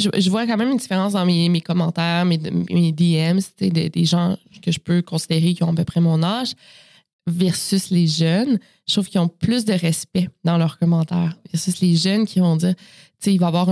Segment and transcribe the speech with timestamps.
[0.00, 2.38] je, vois quand même une différence dans mes, commentaires, mes,
[2.70, 6.54] mes DMs, des, gens que je peux considérer qui ont à peu près mon âge
[7.26, 8.58] versus les jeunes.
[8.88, 12.56] Je trouve qu'ils ont plus de respect dans leurs commentaires versus les jeunes qui vont
[12.56, 12.84] dire, tu
[13.20, 13.68] sais, il va y avoir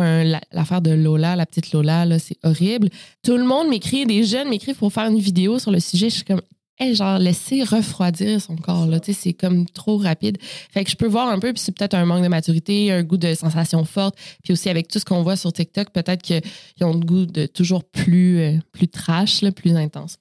[0.52, 2.90] l'affaire de Lola, la petite Lola, là, c'est horrible.
[3.22, 6.10] Tout le monde m'écrit, des jeunes m'écrivent pour faire une vidéo sur le sujet.
[6.10, 6.42] Je suis comme,
[6.78, 9.00] hey, genre, laissez refroidir son corps, là.
[9.00, 10.38] Tu sais, c'est comme trop rapide.
[10.40, 13.02] Fait que je peux voir un peu, puis c'est peut-être un manque de maturité, un
[13.02, 14.16] goût de sensation forte.
[14.44, 16.42] Puis aussi, avec tout ce qu'on voit sur TikTok, peut-être qu'ils
[16.82, 20.18] ont le goût de toujours plus, euh, plus trash, là, plus intense.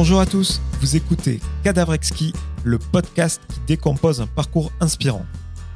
[0.00, 5.26] Bonjour à tous, vous écoutez Cadavre Exquis, le podcast qui décompose un parcours inspirant.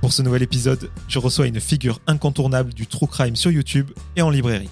[0.00, 4.22] Pour ce nouvel épisode, je reçois une figure incontournable du true crime sur YouTube et
[4.22, 4.70] en librairie.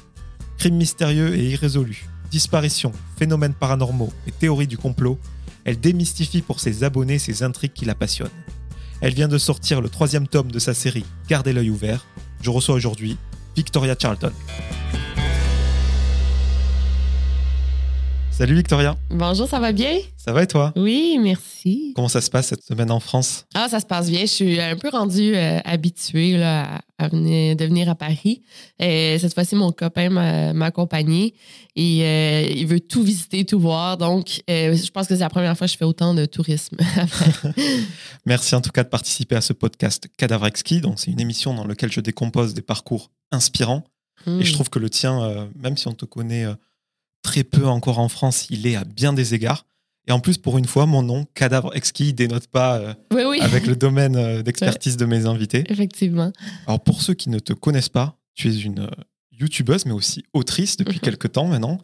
[0.56, 5.18] Crimes mystérieux et irrésolus, disparitions, phénomènes paranormaux et théories du complot,
[5.64, 8.30] elle démystifie pour ses abonnés ces intrigues qui la passionnent.
[9.00, 12.06] Elle vient de sortir le troisième tome de sa série Gardez l'œil ouvert.
[12.40, 13.16] Je reçois aujourd'hui
[13.56, 14.30] Victoria Charlton.
[18.40, 19.98] Salut Victoria, Bonjour, ça va bien?
[20.16, 20.72] ça va et toi?
[20.74, 21.92] Oui, merci.
[21.94, 23.44] Comment ça se passe cette semaine en France?
[23.54, 24.20] Ah, ça se passe bien.
[24.20, 28.40] Je suis un peu rendue euh, habituée là, à, venir, de venir à Paris.
[28.80, 31.34] Euh, cette fois-ci, mon copain m'a accompagnée
[31.76, 33.98] et euh, il veut tout visiter, tout voir.
[33.98, 36.78] Donc, euh, je pense que c'est la première fois que je fais autant de tourisme.
[38.24, 40.80] Merci en tout cas de participer à ce podcast Cadavre Exquis.
[40.80, 43.84] Donc, c'est une émission dans laquelle je décompose des parcours inspirants.
[44.26, 46.46] Et je trouve que le tien, même si on te connaît
[47.22, 49.66] très peu encore en France, il est à bien des égards.
[50.08, 53.40] Et en plus, pour une fois, mon nom, Cadavre Exquis, dénote pas euh, Oui, oui.
[53.40, 55.64] avec le domaine euh, d'expertise de mes invités.
[55.70, 56.32] Effectivement.
[56.66, 58.90] Alors, pour ceux qui ne te connaissent pas, tu es une euh,
[59.30, 61.00] youtubeuse, mais aussi autrice depuis Mhm.
[61.02, 61.78] quelques temps maintenant,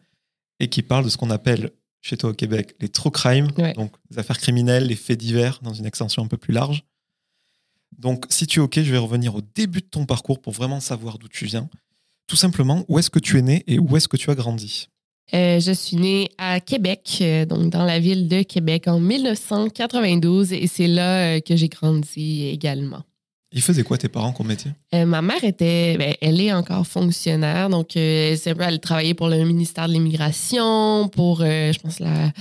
[0.61, 3.75] et qui parle de ce qu'on appelle chez toi au Québec les true crime, Ouais.
[3.75, 6.85] donc les affaires criminelles, les faits divers dans une extension un peu plus large.
[7.99, 10.81] Donc, si tu es OK, je vais revenir au début de ton parcours pour vraiment
[10.81, 11.69] savoir d'où tu viens.
[12.27, 14.89] Tout simplement, où est-ce que tu es né et où est-ce que tu as grandi?
[15.35, 20.53] Euh, je suis née à Québec, euh, donc dans la ville de Québec en 1992
[20.53, 23.03] et c'est là euh, que j'ai grandi également.
[23.53, 24.73] Ils faisaient quoi tes parents comme métier?
[24.93, 29.29] Ma mère était, ben, elle est encore fonctionnaire, donc c'est un peu, elle travaillait pour
[29.29, 32.33] le ministère de l'Immigration, pour, je pense, la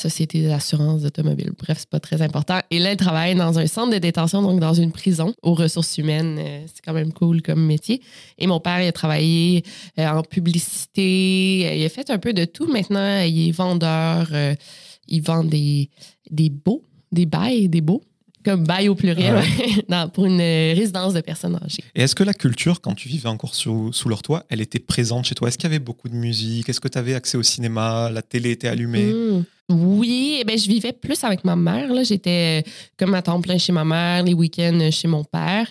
[0.00, 1.52] Société d'assurance automobile.
[1.58, 2.58] Bref, c'est pas très important.
[2.70, 5.98] Et là, elle travaille dans un centre de détention, donc dans une prison aux ressources
[5.98, 6.38] humaines.
[6.38, 8.00] Euh, c'est quand même cool comme métier.
[8.38, 9.62] Et mon père, il a travaillé
[9.98, 11.66] euh, en publicité.
[11.66, 12.66] Euh, Il a fait un peu de tout.
[12.66, 14.28] Maintenant, il est vendeur.
[15.08, 15.90] il vend des,
[16.30, 16.82] des beaux,
[17.12, 18.02] des bails, des beaux.
[18.44, 19.84] Comme bail au pluriel, Ouais.
[19.88, 21.84] dans- pour une euh, résidence de personnes âgées.
[21.94, 24.78] Et est-ce que la culture, quand tu vivais encore sous, sous leur toit, elle était
[24.78, 25.48] présente chez toi?
[25.48, 26.68] Est-ce qu'il y avait beaucoup de musique?
[26.68, 28.08] Est-ce que tu avais accès au cinéma?
[28.10, 29.04] La télé était allumée?
[29.12, 29.44] Mm.
[29.72, 31.92] Oui, eh ben, je vivais plus avec ma mère.
[31.92, 32.02] là.
[32.02, 35.68] J'étais euh, comme à temps plein chez ma mère, les week-ends euh, chez mon père,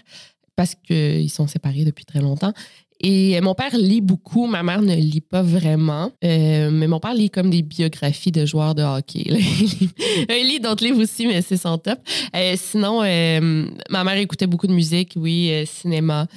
[0.55, 2.53] parce qu'ils sont séparés depuis très longtemps.
[3.01, 6.11] Et mon père lit beaucoup, ma mère ne lit pas vraiment.
[6.23, 9.23] Euh, mais mon père lit comme des biographies de joueurs de hockey.
[10.29, 11.97] Il lit- d'autres livres aussi, mais c'est son top.
[12.35, 16.27] Euh, sinon, euh, ma mère écoutait beaucoup de musique, oui, cinéma.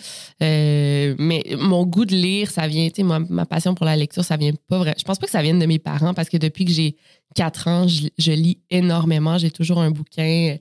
[0.40, 4.36] Mais mon goût de lire, ça vient, tu sais, ma passion pour la lecture, ça
[4.36, 4.94] vient pas vrai.
[4.96, 6.96] Je pense pas que ça vienne de mes parents parce que depuis que j'ai
[7.34, 9.38] 4 ans, je lis énormément.
[9.38, 10.56] J'ai toujours un bouquin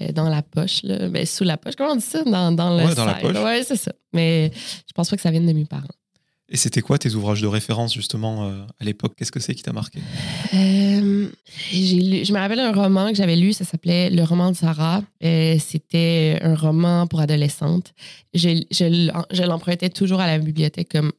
[0.00, 1.08] euh, dans la poche, là.
[1.08, 1.74] Ben, sous la poche.
[1.76, 2.22] Comment on dit ça?
[2.24, 3.36] Dans, dans le Ouais, dans la poche.
[3.36, 3.92] Ouais, c'est ça.
[4.12, 5.86] Mais je pense pas que ça vienne de mes parents.
[6.50, 9.12] Et c'était quoi tes ouvrages de référence justement euh, à l'époque?
[9.16, 9.98] Qu'est-ce que c'est qui t'a marqué?
[10.54, 11.28] Euh,
[11.72, 15.02] lu- je me rappelle un roman que j'avais lu, ça s'appelait Le roman de Sarah.
[15.22, 17.92] Euh, C'était un roman pour adolescentes.
[18.32, 21.12] Je, je l'em- je l'empruntais toujours à la bibliothèque comme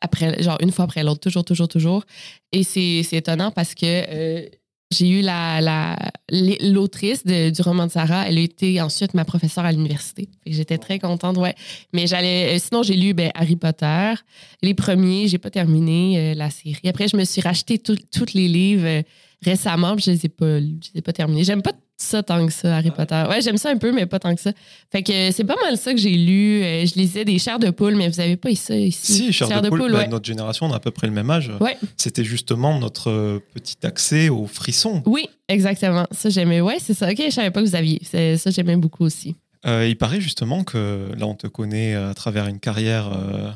[0.00, 2.04] après, genre une fois après l'autre, toujours, toujours, toujours.
[2.52, 4.48] Et c'est étonnant parce que
[4.90, 5.96] j'ai eu la la-
[6.30, 8.26] l'autrice du roman de Sarah.
[8.28, 10.28] Elle a été ensuite ma professeure à l'université.
[10.46, 11.54] J'étais très contente, ouais.
[11.92, 12.56] Mais j'allais.
[12.56, 14.14] euh, Sinon, j'ai lu ben, Harry Potter.
[14.62, 16.88] Les premiers, j'ai pas terminé euh, la série.
[16.88, 19.02] Après, je me suis racheté tous les livres euh,
[19.44, 20.64] récemment, puis je les ai pas, je
[20.94, 21.44] les ai pas terminés.
[21.44, 23.24] J'aime pas ça tant que ça, Harry Potter.
[23.28, 24.52] Ouais, j'aime ça un peu, mais pas tant que ça.
[24.90, 26.62] Fait que euh, c'est pas mal ça que j'ai lu.
[26.62, 29.12] Euh, je lisais des chairs de poule, mais vous avez pas ça ici.
[29.12, 30.08] Si, Cher Chair de, Poule, bah, ouais.
[30.08, 31.50] notre génération, on a à peu près le même âge.
[31.60, 31.76] Ouais.
[31.96, 35.02] C'était justement notre euh, petit accès aux frissons.
[35.06, 36.06] Oui, exactement.
[36.12, 36.60] Ça, j'aimais.
[36.60, 37.10] Ouais, c'est ça.
[37.10, 38.00] OK, je savais pas que vous aviez.
[38.04, 39.34] Ça, j'aimais beaucoup aussi.
[39.66, 43.50] Euh, il paraît justement que là, on te connaît à travers une carrière euh,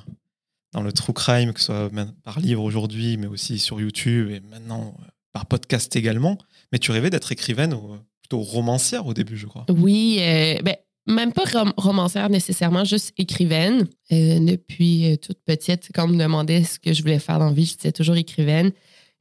[0.72, 1.90] dans le true crime, que ce soit
[2.24, 4.94] par livre aujourd'hui, mais aussi sur YouTube et maintenant
[5.32, 6.38] par podcast également.
[6.72, 7.96] Mais tu rêvais d'être écrivaine euh,
[8.40, 9.66] romancière au début, je crois.
[9.68, 10.76] Oui, euh, ben,
[11.06, 13.86] même pas rom- romancière nécessairement, juste écrivaine.
[14.12, 17.46] Euh, depuis euh, toute petite, quand on me demandait ce que je voulais faire dans
[17.46, 18.70] la vie, je disais toujours écrivaine.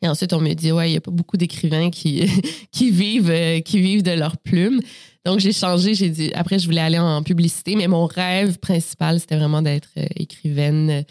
[0.03, 2.23] Et ensuite, on me dit, ouais, il n'y a pas beaucoup d'écrivains qui,
[2.71, 4.79] qui, vivent, qui vivent de leur plume.
[5.25, 5.93] Donc, j'ai changé.
[5.93, 9.89] J'ai dit, après, je voulais aller en publicité, mais mon rêve principal, c'était vraiment d'être
[10.15, 11.03] écrivaine.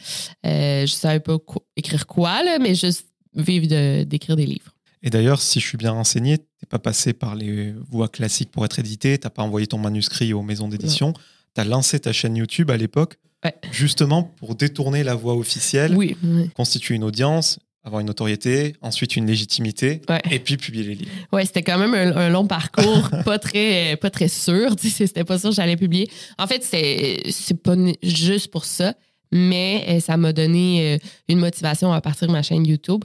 [0.44, 1.37] Je savais pas
[1.76, 3.06] écrire quoi, là, mais juste
[3.37, 4.73] vivre d'écrire des livres.
[5.02, 8.64] Et d'ailleurs, si je suis bien renseigné, t'es pas passé par les voies classiques pour
[8.64, 11.14] être édité, t'as pas envoyé ton manuscrit aux maisons d'édition,
[11.55, 13.55] tu as lancé ta chaîne YouTube à l'époque, Ouais.
[13.73, 16.14] justement pour détourner la voie officielle, Oui.
[16.23, 16.50] oui.
[16.55, 20.20] constituer une audience, avoir une notoriété, ensuite une légitimité, Ouais.
[20.31, 21.11] et puis publier les livres.
[21.32, 24.76] Ouais, c'était quand même un, un long parcours, pas très, pas très sûr.
[24.76, 26.11] Tu sais, C'était pas sûr que j'allais publier.
[26.38, 28.93] En fait, c'est c'est pas juste pour ça,
[29.32, 30.99] mais euh, ça m'a donné euh,
[31.29, 33.05] une motivation à partir de ma chaîne YouTube.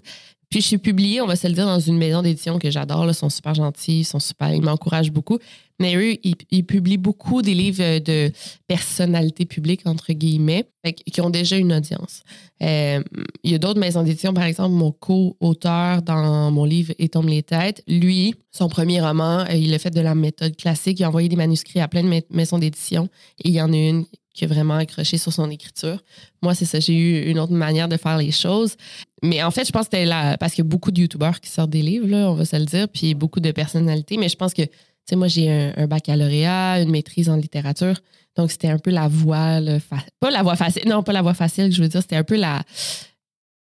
[0.50, 3.06] Puis je suis publiée, on va se le dire, dans une maison d'édition que j'adore.
[3.08, 5.40] Ils sont super gentils, ils sont super, ils m'encouragent beaucoup.
[5.80, 8.32] Mais eux, ils, publient beaucoup des livres de
[8.66, 10.70] personnalités publiques, entre guillemets,
[11.12, 12.24] qui ont déjà une audience.
[12.64, 13.04] Euh,
[13.44, 17.28] il y a d'autres maisons d'édition, par exemple, mon co-auteur dans mon livre Et tombe
[17.28, 21.00] les têtes, lui, son premier roman, euh, il a fait de la méthode classique.
[21.00, 23.10] Il a envoyé des manuscrits à plein de ma- maisons d'édition
[23.44, 24.06] et il y en a une
[24.36, 26.04] qui a vraiment accroché sur son écriture.
[26.42, 28.76] Moi, c'est ça, j'ai eu une autre manière de faire les choses.
[29.24, 31.40] Mais en fait, je pense que c'était là, parce qu'il y a beaucoup de YouTubeurs
[31.40, 34.18] qui sortent des livres, là, on va se le dire, puis beaucoup de personnalités.
[34.18, 34.70] Mais je pense que, tu
[35.10, 37.96] sais, moi, j'ai un, un baccalauréat, une maîtrise en littérature.
[38.36, 41.34] Donc, c'était un peu la voie, fa- pas la voie facile, non, pas la voie
[41.34, 42.62] facile, je veux dire, c'était un peu la,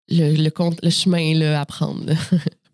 [0.09, 2.05] le, le, compte- le chemin là, à prendre.
[2.06, 2.14] là.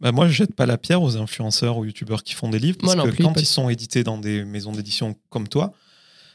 [0.00, 2.76] Bah, moi, je jette pas la pierre aux influenceurs ou youtubeurs qui font des livres,
[2.80, 5.72] parce Moi non que plus, quand ils sont édités dans des maisons d'édition comme toi,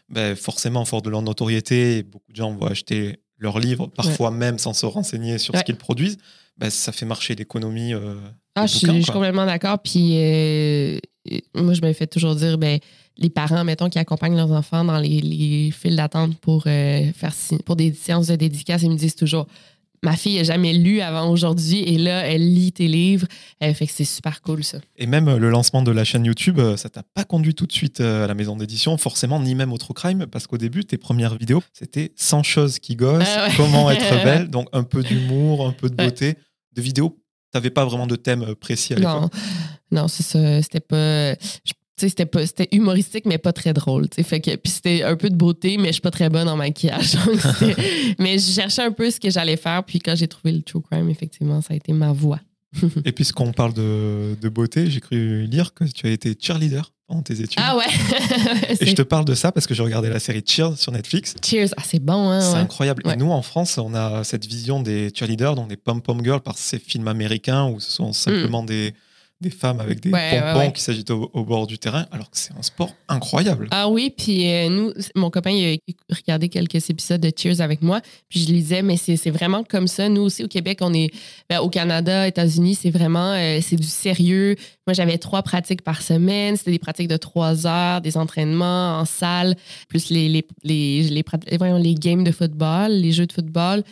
[0.09, 4.57] ben, forcément, fort de leur notoriété, beaucoup de gens vont acheter leurs livres, parfois même
[4.57, 6.17] sans se renseigner sur ce qu'ils produisent.
[6.57, 7.93] Ben, ça fait marcher l'économie.
[7.93, 8.15] euh,
[8.55, 9.77] Ah, je suis, je complètement d'accord.
[9.79, 10.97] Puis euh,
[11.53, 12.79] moi, je me fais toujours dire, ben,
[13.17, 17.33] les parents, mettons, qui accompagnent leurs enfants dans les, les files d'attente pour, euh, faire,
[17.65, 19.45] pour des séances de dédicace, ils me disent toujours,
[20.03, 23.27] ma fille n'a jamais lu avant aujourd'hui et là, elle lit tes livres.
[23.63, 24.77] Euh, fait que c'est super cool, ça.
[24.95, 27.65] Et même euh, le lancement de la chaîne YouTube, euh, ça t'a pas conduit tout
[27.65, 30.57] de suite euh, à la maison d'édition, forcément, ni même au True Crime, parce qu'au
[30.57, 33.53] début, tes premières vidéos, c'était 100 choses qui gossent, Ah ouais.
[33.57, 36.05] comment être belle, donc un peu d'humour, un peu de Ouais.
[36.09, 36.35] beauté.
[36.75, 37.17] De vidéos,
[37.51, 39.21] t'avais pas vraiment de thème précis à l'époque.
[39.21, 39.29] Non,
[40.03, 40.61] non c'est ça.
[40.61, 41.33] C'était pas.
[41.33, 44.07] je- C'était pas c'était humoristique, mais pas très drôle.
[44.07, 44.21] tu.
[44.23, 46.55] Fait que, puis c'était un peu de beauté, mais je suis pas très bonne en
[46.55, 47.13] maquillage.
[47.25, 47.39] Donc,
[48.19, 49.83] mais je cherchais un peu ce que j'allais faire.
[49.83, 52.39] Puis quand j'ai trouvé le true crime, effectivement, ça a été ma voix.
[53.05, 57.23] Et puisqu'on parle de, de beauté, j'ai cru lire que tu as été cheerleader pendant
[57.23, 57.57] tes études.
[57.57, 57.85] Ah ouais!
[58.79, 61.33] Et je te parle de ça parce que j'ai regardé la série Cheers sur Netflix.
[61.43, 61.69] Cheers!
[61.77, 62.41] Ah, c'est bon, hein?
[62.41, 62.59] C'est ouais.
[62.59, 63.01] incroyable.
[63.05, 63.13] Ouais.
[63.13, 66.57] Et nous, en France, on a cette vision des cheerleaders, donc des pom-pom girls, par
[66.57, 68.93] ces films américains où ce sont simplement des,
[69.39, 70.11] des femmes avec des.
[70.11, 70.73] Ouais, pompons ouais.
[70.73, 73.67] qui s'agitent au, au bord du terrain, alors que c'est un sport incroyable.
[73.71, 77.81] Ah oui, puis euh, nous, mon copain, il a regardé quelques épisodes de Cheers avec
[77.81, 80.09] moi, puis je lui disais, mais c'est vraiment comme ça.
[80.09, 81.11] Nous aussi, au Québec, on est,
[81.49, 84.55] ben, au Canada, États-Unis, c'est vraiment, euh, c'est du sérieux.
[84.87, 86.55] Moi, j'avais trois pratiques par semaine.
[86.55, 89.55] C'était des pratiques de trois heures, des entraînements en salle,
[89.87, 93.83] plus les, les, les, les, voyons, les games de football, les jeux de football.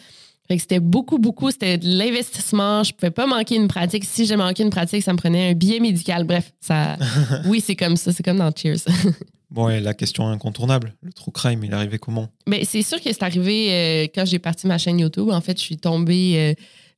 [0.47, 2.83] Fait que c'était beaucoup, beaucoup, c'était de l'investissement.
[2.83, 4.03] Je pouvais pas manquer une pratique.
[4.05, 6.23] Si j'ai manqué une pratique, ça me prenait un billet médical.
[6.23, 6.97] Bref, ça,
[7.45, 8.11] oui, c'est comme ça.
[8.11, 8.85] C'est comme dans Cheers.
[9.51, 12.27] Bon, et la question incontournable, le true crime, il est arrivé comment?
[12.47, 15.29] Mais c'est sûr que c'est arrivé euh, quand j'ai parti ma chaîne YouTube.
[15.29, 16.33] En fait, je suis tombée.
[16.35, 16.53] euh,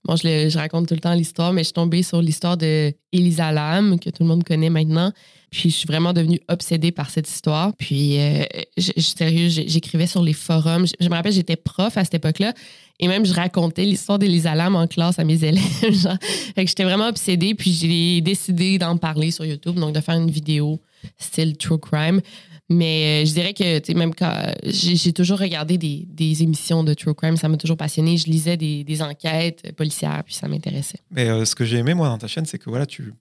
[0.05, 2.57] bon, je, le- je raconte tout le temps l'histoire, mais je suis tombée sur l'histoire
[2.57, 5.11] de Elisa Lam, que tout le monde connaît maintenant.
[5.49, 7.73] Puis je suis vraiment devenue obsédée par cette histoire.
[7.77, 8.43] Puis, euh,
[8.77, 10.85] je, sérieux, j'écrivais sur les forums.
[10.99, 12.53] Je, me rappelle, j'étais prof à cette époque-là.
[12.99, 15.63] Et même, je racontais l'histoire d'Elisa Lam en classe à mes élèves.
[15.91, 16.17] genre.
[16.21, 17.55] Fait que j'étais vraiment obsédée.
[17.55, 20.81] Puis j'ai décidé d'en parler sur YouTube, donc de faire une vidéo
[21.17, 22.21] style True Crime.
[22.69, 26.93] Mais euh, je dirais que, tu sais, même quand j'ai toujours regardé des, émissions de
[26.93, 28.17] True Crime, ça m'a toujours passionné.
[28.17, 30.99] Je lisais des, enquêtes policières, puis ça m'intéressait.
[31.09, 33.13] Mais euh, ce que j'ai aimé, moi, dans ta chaîne, c'est que voilà, tu,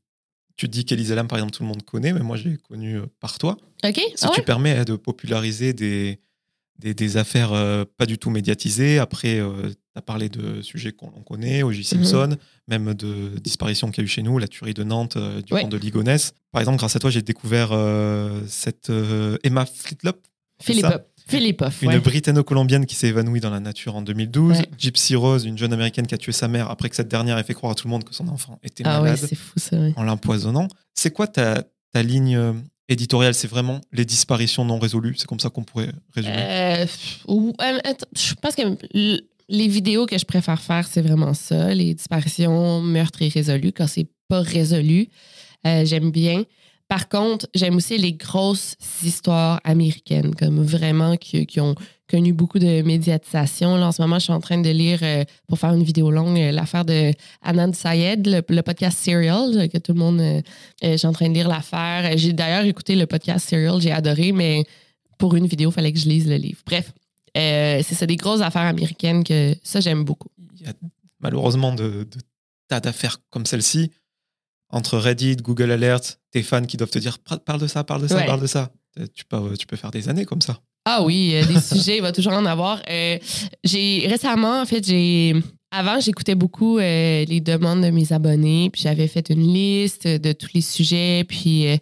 [0.56, 2.98] tu dis qu'Elisa Lam, par exemple, tout le monde connaît, mais moi, je l'ai connue
[2.98, 3.56] euh, par toi.
[3.84, 3.94] OK?
[3.96, 4.44] Si Ah tu ouais?
[4.44, 6.18] permets euh, de populariser des,
[6.78, 8.98] des, des affaires euh, pas du tout médiatisées.
[8.98, 11.84] Après, tu as parlé de sujets qu'on on connaît, O.J.
[11.84, 12.36] Simpson,
[12.68, 15.52] même de disparitions qu'il y a eu chez nous, la tuerie de Nantes, euh, du
[15.54, 15.62] Ouais.
[15.62, 16.32] pont de Ligonesse.
[16.52, 20.18] Par exemple, grâce à toi, j'ai découvert euh, cette euh, Emma Flitlop,
[20.60, 20.86] Philippe
[21.60, 21.98] Hoff, une ouais.
[21.98, 24.58] britanno-colombienne qui s'est évanouie dans la nature en 2012.
[24.58, 24.66] Ouais.
[24.78, 27.42] Gypsy Rose, une jeune américaine qui a tué sa mère après que cette dernière ait
[27.42, 29.58] fait croire à tout le monde que son enfant était Ah ouais, malade c'est fou
[29.58, 29.76] ça.
[29.96, 30.68] en l'empoisonnant.
[30.94, 32.52] C'est quoi ta, ta ligne euh,
[32.88, 33.34] éditoriale?
[33.34, 35.14] C'est vraiment les disparitions non résolues?
[35.18, 36.86] C'est comme ça qu'on pourrait résumer Euh,
[38.16, 38.62] je pense que
[39.48, 44.08] les vidéos que je préfère faire, c'est vraiment ça, les disparitions, meurtres irrésolus, quand c'est
[44.28, 45.08] pas résolu.
[45.66, 46.44] Euh, J'aime bien.
[46.88, 51.74] Par contre, j'aime aussi les grosses histoires américaines, comme vraiment qui, ont
[52.08, 53.76] connu beaucoup de médiatisation.
[53.76, 56.12] Là, en ce moment, je suis en train de lire, euh, pour faire une vidéo
[56.12, 57.12] longue, euh, l'affaire de
[57.42, 60.20] Anand Sayed, le, podcast Serial, euh, que tout le monde...
[60.20, 60.40] euh,
[60.80, 62.16] je suis en train de lire l'affaire.
[62.16, 64.64] J'ai d'ailleurs écouté le podcast Serial, j'ai adoré, mais
[65.18, 66.60] pour une vidéo, il fallait que je lise le livre.
[66.64, 66.92] Bref,
[67.34, 70.28] c'est ça, des grosses affaires américaines que ça, j'aime beaucoup.
[70.60, 70.72] Il y a
[71.18, 72.06] malheureusement de
[72.68, 73.90] tas d'affaires comme celle-ci.
[74.70, 78.02] Entre Reddit, Google Alert, tes fans qui doivent te dire Par- parle de ça, parle
[78.02, 78.26] de ça, Ouais.
[78.26, 78.70] parle de ça.
[79.14, 80.58] Tu peux, tu peux faire des années comme ça.
[80.84, 82.80] Ah oui, euh, des sujets, il va toujours en avoir.
[82.90, 83.18] Euh,
[83.64, 85.34] j'ai récemment, en fait, j'ai
[85.70, 90.32] avant, j'écoutais beaucoup euh, les demandes de mes abonnés, puis j'avais fait une liste de
[90.32, 91.76] tous les sujets, puis euh,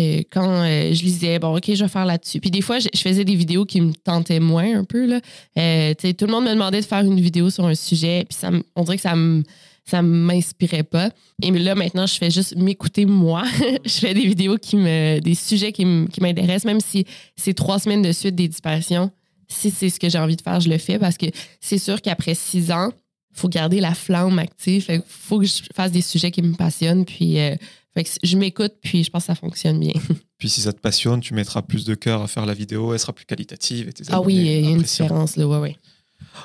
[0.00, 2.40] euh, quand euh, je lisais, bon, ok, je vais faire là-dessus.
[2.40, 5.20] Puis des fois, je, je faisais des vidéos qui me tentaient moins un peu là.
[5.58, 8.50] Euh, tout le monde me demandait de faire une vidéo sur un sujet, puis ça,
[8.76, 9.42] on dirait que ça me
[9.88, 11.10] ça m'inspirait pas.
[11.42, 13.44] Et là, maintenant, je fais juste m'écouter moi.
[13.84, 18.02] je fais des vidéos qui me, des sujets qui m'intéressent, même si c'est trois semaines
[18.02, 19.10] de suite des disparitions.
[19.48, 21.26] Si c'est ce que j'ai envie de faire, je le fais parce que
[21.60, 22.90] c'est sûr qu'après six ans,
[23.34, 24.84] il faut garder la flamme active.
[24.90, 27.06] Il faut que je fasse des sujets qui me passionnent.
[27.06, 27.54] Puis, euh,
[27.94, 29.94] fait que je m'écoute, puis je pense que ça fonctionne bien.
[30.38, 33.00] Puis si ça te passionne, tu mettras plus de cœur à faire la vidéo, elle
[33.00, 33.88] sera plus qualitative.
[33.88, 35.48] Et tes ah oui, il y a une différence, là.
[35.48, 35.76] Ouais, ouais.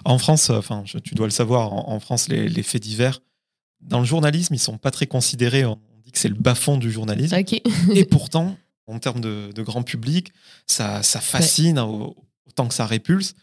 [0.05, 2.81] En France, euh, enfin, je- tu dois le savoir, en, en France, les, les faits
[2.81, 3.19] divers,
[3.87, 5.65] dans le journalisme, ils sont pas très considérés.
[5.65, 7.33] On dit que c'est le bas-fond du journalisme.
[7.93, 8.55] Et pourtant,
[8.87, 10.31] en termes de, de grand public,
[10.67, 12.15] ça, ça fascine au-
[12.47, 13.33] autant que ça répulse.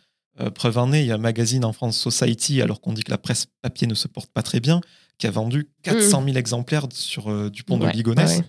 [0.40, 3.02] Euh, preuve en est, il y a un magazine en France, Society, alors qu'on dit
[3.02, 4.80] que la presse papier ne se porte pas très bien,
[5.18, 8.38] qui a vendu 400 000 exemplaires sur euh, du pont Ouais, de Ligonnès.
[8.38, 8.44] ouais.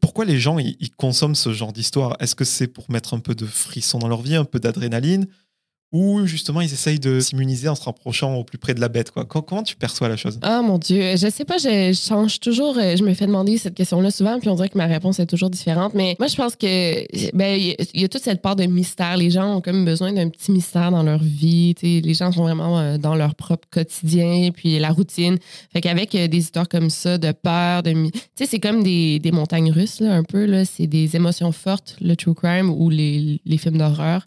[0.00, 2.16] Pourquoi les gens ils consomment ce genre d'histoire?
[2.20, 5.26] Est-ce que c'est pour mettre un peu de frisson dans leur vie, un peu d'adrénaline?
[5.92, 9.10] Ou justement ils essayent de s'immuniser en se rapprochant au plus près de la bête
[9.10, 10.38] quoi Co- Comment tu perçois la chose?
[10.42, 12.78] Ah mon Dieu, je sais pas, je, change toujours.
[12.78, 15.26] euh, Je me fais demander cette question-là souvent, puis on dirait que ma réponse est
[15.26, 15.94] toujours différente.
[15.94, 19.16] Mais moi, je pense que ben il y, a- toute cette part de mystère.
[19.16, 21.74] Les gens ont comme besoin d'un petit mystère dans leur vie.
[21.82, 25.38] Les gens sont vraiment euh, dans leur propre quotidien, puis la routine.
[25.72, 29.18] Fait qu'avec euh, des histoires comme ça, de peur, de tu sais, c'est comme des,
[29.18, 30.64] des montagnes russes là, un peu là.
[30.64, 34.26] C'est des émotions fortes, le true crime ou les, les films d'horreur.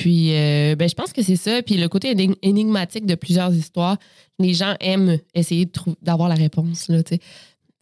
[0.00, 1.62] Puis, euh, ben, je pense que c'est ça.
[1.62, 3.96] Puis le côté énig- énigmatique de plusieurs histoires,
[4.38, 5.68] les gens aiment essayer
[6.02, 6.88] d'avoir la réponse.
[6.88, 6.98] Là,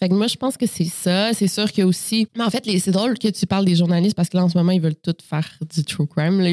[0.00, 1.32] fait que moi, je pense que c'est ça.
[1.34, 2.28] C'est sûr que aussi.
[2.36, 4.56] Mais en fait, c'est drôle que tu parles des journalistes parce que là, en ce
[4.56, 6.40] moment, ils veulent tous faire du true crime.
[6.40, 6.50] là.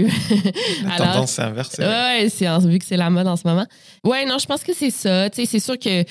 [0.83, 1.83] La Alors- tendance inversée.
[1.83, 3.65] Ouais, c'est vu que c'est la mode en ce moment.
[4.03, 5.29] Ouais, non, je pense que c'est ça.
[5.31, 6.03] C'est sûr que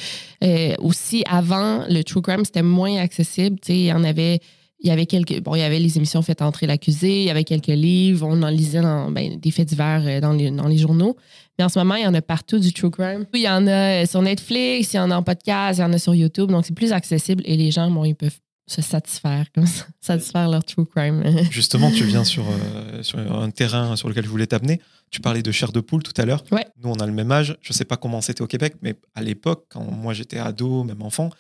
[0.45, 3.57] euh, aussi avant, le true crime c'était moins accessible.
[3.69, 4.39] Il y en avait.
[4.85, 5.41] Il y avait quelques.
[5.41, 8.43] Bon, il y avait les émissions Faites entrer l'accusé, il y avait quelques livres, on
[8.43, 11.17] en lisait dans, ben, des faits divers euh, dans les, dans les journaux.
[11.59, 13.25] Mais en ce moment, il y en a partout du true crime.
[13.33, 15.85] Il y en a euh, sur Netflix, il y en a en podcast, il y
[15.85, 16.51] en a sur YouTube.
[16.51, 20.49] Donc, c'est plus accessible et les gens, bon, ils peuvent se satisfaire comme ça, satisfaire
[20.49, 21.23] leur true crime.
[21.51, 24.81] Justement, tu viens sur, euh, sur un terrain sur lequel je voulais t'amener.
[25.11, 26.43] Tu parlais de chair de poule tout à l'heure.
[26.51, 26.67] Ouais.
[26.83, 27.57] Nous, on a le même âge.
[27.63, 30.85] Je ne sais pas comment c'était au Québec, mais à l'époque, quand moi j'étais ado,
[30.85, 31.31] même enfant,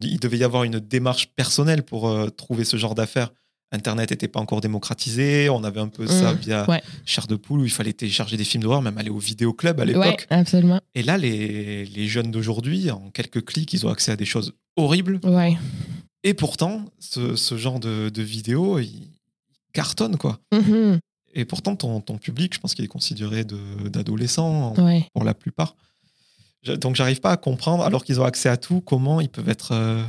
[0.00, 3.30] il devait y avoir une démarche personnelle pour euh, trouver ce genre d'affaires.
[3.72, 5.48] Internet n'était pas encore démocratisé.
[5.48, 6.82] On avait un peu ça Mmh, via ouais.
[7.04, 9.84] chair de poule où il fallait télécharger des films d'horreur, même aller au vidéoclub à
[9.84, 10.26] ouais, l'époque.
[10.30, 10.80] absolument.
[10.94, 14.52] Et là, les, les jeunes d'aujourd'hui, en quelques clics, ils ont accès à des choses
[14.76, 15.18] horribles.
[15.24, 15.56] Ouais.
[16.22, 19.08] Et pourtant, ce, ce genre de, de vidéos, il
[19.72, 20.38] cartonne, quoi.
[20.52, 21.00] Mhm.
[21.34, 23.44] Et pourtant, ton, ton public, je pense qu'il est considéré
[23.88, 25.06] d'adolescents Ouais.
[25.12, 25.74] pour la plupart.
[26.64, 29.72] Donc, j'arrive pas à comprendre, alors qu'ils ont accès à tout, comment ils peuvent être
[29.72, 30.02] euh,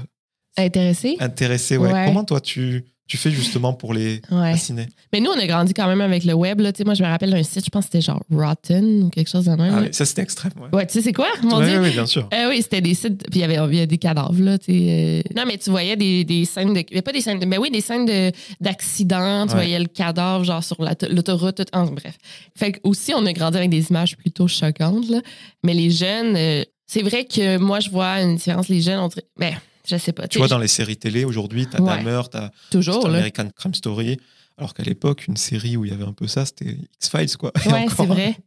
[0.58, 1.18] Intéressé?
[1.20, 1.78] intéressés.
[1.78, 1.92] Ouais.
[1.92, 2.06] Ouais.
[2.06, 4.52] Comment toi, tu, tu fais justement pour les Ouais.
[4.54, 6.60] fasciner Mais nous, on a grandi quand même avec le web.
[6.60, 6.72] Là.
[6.86, 9.46] Moi, je me rappelle d'un site, je pense que c'était genre Rotten ou quelque chose
[9.46, 9.74] de même.
[9.78, 10.52] Ah oui, Ça, c'était extrême.
[10.60, 11.82] Ouais, Ouais, tu sais, c'est quoi, mon Ouais, Dieu?
[11.82, 12.28] ouais, bien sûr.
[12.34, 15.22] Euh, oui, c'était des sites, puis il y avait des cadavres, là, euh.
[15.36, 16.84] Non, mais tu voyais des, des scènes de.
[16.94, 17.46] Mais pas des scènes de.
[17.46, 19.46] Mais oui, des scènes de- d'accidents.
[19.48, 21.58] Tu voyais le cadavre, genre, sur la- l'autoroute.
[21.58, 22.18] tout- bref.
[22.56, 25.22] Fait que aussi, on a grandi avec des images plutôt choquantes, là.
[25.64, 28.68] Mais les jeunes, euh, c'est vrai que moi, je vois une différence.
[28.70, 29.26] Les jeunes, on dirait.
[29.40, 29.54] Mais
[29.88, 30.28] je sais pas.
[30.28, 31.98] Tu vois, dans les séries télé, aujourd'hui, tu as Ouais.
[31.98, 33.06] Dahmer, tu as Toujours.
[33.06, 34.18] American Crime Story.
[34.58, 37.52] Alors qu'à l'époque, une série où il y avait un peu ça, c'était X-Files, quoi.
[37.66, 38.38] Ouais, c'est vrai.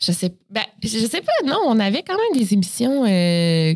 [0.00, 3.74] Je sais, ben, je sais pas, non, on avait quand même des émissions, euh,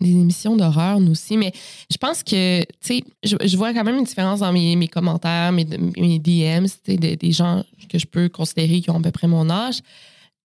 [0.00, 1.52] des émissions d'horreur, nous aussi, mais
[1.90, 4.88] je pense que, tu sais, je, je vois quand même une différence dans mes, mes
[4.88, 8.98] commentaires, mes, mes DMs, tu sais, des, des gens que je peux considérer qui ont
[8.98, 9.80] à peu près mon âge,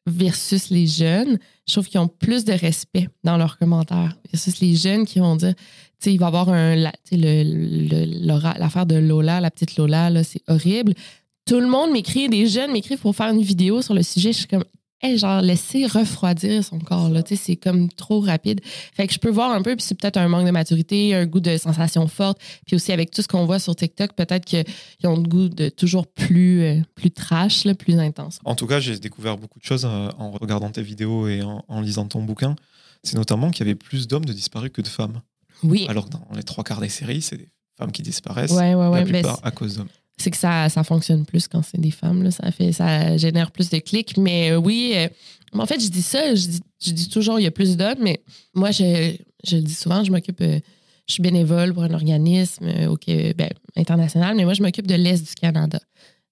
[0.07, 1.39] versus les jeunes.
[1.67, 5.37] Je trouve qu'ils ont plus de respect dans leurs commentaires, versus les jeunes qui vont
[5.37, 5.55] dire,
[6.07, 6.93] il va y avoir un, la-
[8.59, 10.95] l'affaire de Lola, la petite Lola, là, c'est horrible
[11.47, 14.33] tout le monde m'écrit, des jeunes m'écrivent pour faire une vidéo sur le sujet.
[14.33, 14.63] Je suis comme,
[15.03, 17.23] hey, genre, laisser refroidir son corps, là.
[17.27, 18.61] C'est comme trop rapide.
[18.95, 21.27] Fait que je peux voir un peu, puis c'est peut-être un manque de maturité, un
[21.27, 22.39] goût de sensation forte.
[22.67, 24.65] Puis aussi, avec tout ce qu'on voit sur TikTok, peut-être qu'ils
[25.05, 28.39] ont le goût de toujours plus, euh, plus trash, plus intense.
[28.45, 31.65] En tout cas, j'ai découvert beaucoup de choses euh, en regardant tes vidéos et en,
[31.67, 32.55] en lisant ton bouquin.
[33.03, 35.21] C'est notamment qu'il y avait plus d'hommes de disparus que de femmes.
[35.63, 35.87] Oui.
[35.89, 38.53] Alors que dans les trois quarts des séries, c'est des femmes qui disparaissent.
[38.53, 39.01] Ouais, ouais, ouais.
[39.01, 39.89] la plupart à cause d'hommes.
[40.19, 42.23] c'est que ça, ça fonctionne plus quand c'est des femmes.
[42.23, 42.31] Là.
[42.31, 44.17] Ça, fait, ça génère plus de clics.
[44.17, 45.09] Mais euh, oui, euh,
[45.53, 47.99] en fait, je dis ça, je dis, je dis toujours il y a plus d'hommes,
[48.01, 48.23] mais
[48.55, 50.61] moi, je, je le dis souvent, je m'occupe, euh,
[51.09, 55.35] je suis bénévole pour un organisme ben, international, mais moi, je m'occupe de l'Est du
[55.35, 55.81] Canada.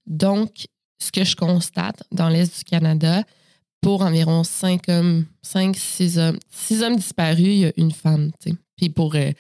[0.07, 0.67] Donc,
[1.01, 3.25] ce que je constate dans l'Est du Canada,
[3.81, 8.33] pour environ 5 hommes, 5, 6 hommes, 6 hommes disparus, il y a une femme.
[8.41, 8.57] tu sais.
[8.79, 9.33] Puis pour euh,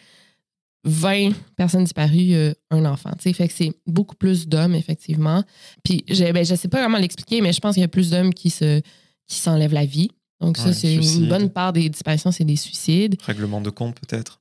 [0.84, 3.10] 20 personnes disparues, il y a un enfant.
[3.12, 3.32] tu sais.
[3.32, 5.42] Fait que c'est beaucoup plus d'hommes, effectivement.
[5.82, 8.10] Puis je, ben, je sais pas comment l'expliquer, mais je pense qu'il y a plus
[8.10, 8.82] d'hommes qui se
[9.26, 10.10] qui s'enlèvent la vie.
[10.40, 13.16] Donc, ça, c'est une bonne part des disparitions, c'est des suicides.
[13.22, 14.40] Règlement de compte, peut-être.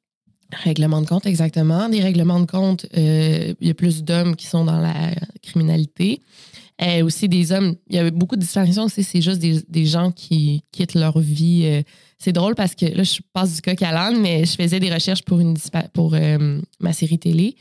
[0.51, 1.89] Règlement de compte, exactement.
[1.89, 5.11] Des règlements de compte, euh, il y a plus d'hommes qui sont dans la
[5.41, 6.21] criminalité.
[6.81, 9.85] Euh, aussi des hommes, il y a beaucoup de disparitions aussi, c'est juste des, des
[9.85, 11.63] gens qui quittent leur vie.
[11.65, 11.81] euh.
[12.17, 14.93] c'est drôle parce que là, je passe du coq à l'âne, mais je faisais des
[14.93, 15.57] recherches pour, une,
[15.93, 16.15] pour
[16.79, 17.55] ma série télé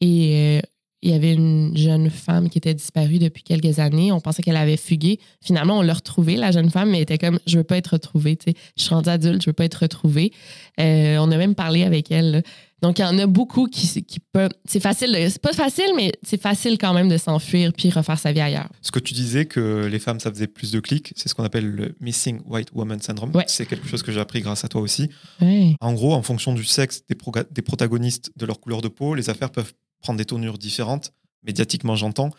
[0.00, 0.60] et
[1.02, 4.10] il y avait une jeune femme qui était disparue depuis quelques années.
[4.10, 5.20] On pensait qu'elle avait fugué.
[5.42, 7.88] Finalement, on l'a retrouvée, la jeune femme, mais elle était comme Je veux pas être
[7.92, 8.36] retrouvée.
[8.36, 8.56] tu sais.
[8.76, 10.32] Je suis rendue adulte, je veux pas être retrouvée.
[10.80, 12.30] Euh, on a même parlé avec elle.
[12.32, 12.42] là.
[12.80, 14.52] Donc, il y en a beaucoup qui, qui peuvent.
[14.64, 15.16] C'est facile.
[15.30, 18.68] C'est pas facile, mais c'est facile quand même de s'enfuir puis refaire sa vie ailleurs.
[18.82, 21.42] Ce que tu disais que les femmes, ça faisait plus de clics, c'est ce qu'on
[21.42, 23.34] appelle le Missing White Woman Syndrome.
[23.34, 23.44] Ouais.
[23.48, 25.10] C'est quelque chose que j'ai appris grâce à toi aussi.
[25.40, 25.74] Ouais.
[25.80, 29.50] En gros, en fonction du sexe des protagonistes, de leur couleur de peau, les affaires
[29.50, 31.12] peuvent prendre des tournures différentes,
[31.42, 32.30] médiatiquement j'entends.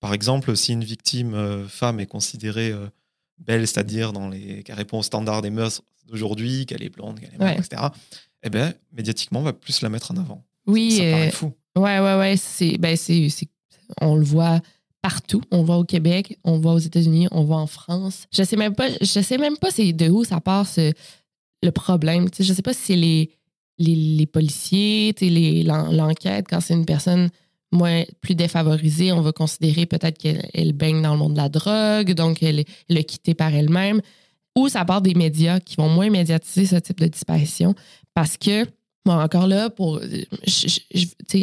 [0.00, 2.86] Par exemple, si une victime euh, femme est considérée euh,
[3.38, 7.34] belle, c'est-à-dire dans les qu'elle répond aux standards des mœurs d'aujourd'hui, qu'elle est blonde, qu'elle
[7.34, 7.58] est Ouais.
[7.58, 7.82] etc.,
[8.44, 10.44] eh ben, médiatiquement, on va plus la mettre en avant.
[10.66, 10.92] Oui.
[10.92, 11.52] ça euh, paraît fou.
[11.76, 12.36] Ouais, ouais, ouais.
[12.36, 13.28] C'est, ben, c'est,
[14.00, 14.60] on le voit
[15.02, 15.42] partout.
[15.50, 18.26] On le voit au Québec, on le voit aux États-Unis, on le voit en France.
[18.32, 20.92] Je sais même pas, je sais même pas c'est de où ça part ce-
[21.62, 22.30] le problème.
[22.30, 23.30] Tu sais, je sais pas si c'est les,
[23.78, 25.14] les, les policiers,
[25.64, 27.30] l'enquête, quand c'est une personne
[27.70, 31.48] moins, plus défavorisée, on va considérer peut-être qu'elle elle baigne dans le monde de la
[31.48, 34.00] drogue, donc elle, elle est quittée par elle-même.
[34.56, 37.74] Ou ça part des médias qui vont moins médiatiser ce type de disparition
[38.14, 38.66] parce que
[39.16, 40.00] encore là, pour,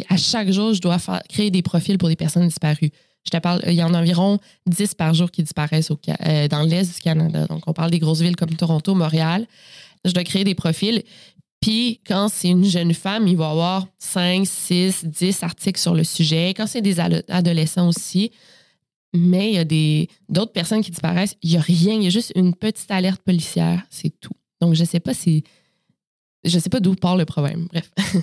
[0.08, 2.90] à chaque jour, je dois créer des profils pour des personnes disparues.
[3.24, 6.46] Je te parle, il y en a environ 10 par jour qui disparaissent au, euh,
[6.46, 7.46] dans l'Est du Canada.
[7.46, 9.46] Donc, on parle des grosses villes comme Toronto, Montréal.
[10.04, 11.02] Je dois créer des profils.
[11.66, 15.94] Puis, quand c'est une jeune femme, il va y avoir 5, 6, 10 articles sur
[15.94, 16.54] le sujet.
[16.56, 18.30] Quand c'est des ado- adolescents aussi.
[19.12, 21.34] Mais il y a des, d'autres personnes qui disparaissent.
[21.42, 21.94] Il n'y a rien.
[21.94, 23.82] Il y a juste une petite alerte policière.
[23.90, 24.30] C'est tout.
[24.60, 25.42] Donc, je ne sais pas si.
[26.44, 27.66] Je sais pas d'où part le problème.
[27.68, 27.90] Bref.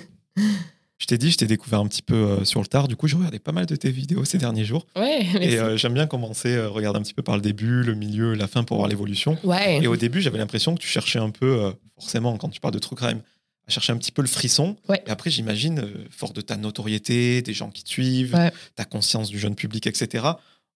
[0.96, 2.86] Je t'ai dit, je t'ai découvert un petit peu euh, sur le tard.
[2.88, 4.86] Du coup, j'ai regardé pas mal de tes vidéos ces derniers jours.
[4.96, 7.94] Ouais, Et euh, j'aime bien commencer, euh, regarder un petit peu par le début, le
[7.94, 9.36] milieu, la fin pour voir l'évolution.
[9.42, 9.82] ouais.
[9.82, 12.72] Et au début, j'avais l'impression que tu cherchais un peu, euh, forcément, quand tu parles
[12.72, 13.20] de true crime,
[13.66, 14.76] à chercher un petit peu le frisson.
[14.88, 15.02] Ouais.
[15.06, 18.52] Et après, j'imagine, euh, fort de ta notoriété, des gens qui te suivent, Ouais.
[18.74, 20.24] ta conscience du jeune public, etc.,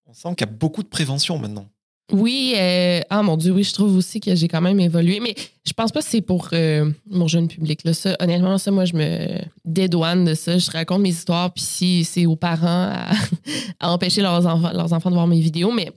[0.06, 1.66] on sent qu'il y a beaucoup de prévention maintenant.
[2.10, 5.20] Oui, euh, ah mon Dieu, oui, je trouve aussi que j'ai quand même évolué.
[5.20, 5.34] Mais
[5.66, 7.84] je pense pas que c'est pour euh, mon jeune public.
[7.84, 7.92] Là.
[7.92, 10.56] Ça, honnêtement, ça, moi, je me dédouane de ça.
[10.56, 13.10] Je raconte mes histoires, puis si c'est aux parents à,
[13.80, 15.70] à empêcher leurs enfants, leurs enfants de voir mes vidéos.
[15.70, 15.92] Mais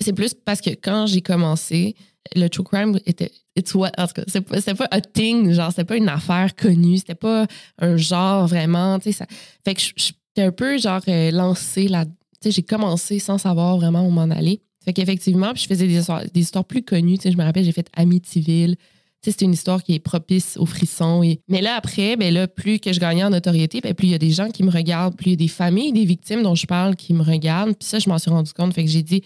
[0.00, 1.96] c'est plus parce que quand j'ai commencé,
[2.34, 3.30] le true crime était.
[3.56, 3.90] It's what,
[4.26, 7.46] c'est pas, c'était pas a thing, genre, c'était pas une affaire connue, c'était pas
[7.78, 9.24] un genre vraiment, tu sais.
[9.64, 12.04] Fait que j'étais un peu, genre, euh, lancée là.
[12.04, 12.12] Tu
[12.42, 14.60] sais, j'ai commencé sans savoir vraiment où m'en aller.
[14.84, 17.16] Fait qu'effectivement, puis je faisais des histoires, plus connues.
[17.18, 18.76] Tu sais, je me rappelle, j'ai fait Amityville.
[18.76, 21.22] Tu sais, c'est une histoire qui est propice aux frissons.
[21.48, 24.14] Mais là, après, ben là, plus que je gagnais en notoriété, ben plus il y
[24.14, 26.54] a des gens qui me regardent, plus il y a des familles, des victimes dont
[26.54, 27.74] je parle qui me regardent.
[27.76, 28.74] Puis ça, je m'en suis rendu compte.
[28.74, 29.22] Fait que j'ai dit,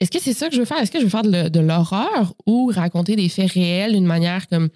[0.00, 0.78] est-ce que c'est ça que je veux faire?
[0.78, 4.68] Est-ce que je veux faire de, l'horreur ou raconter des faits réels d'une manière comme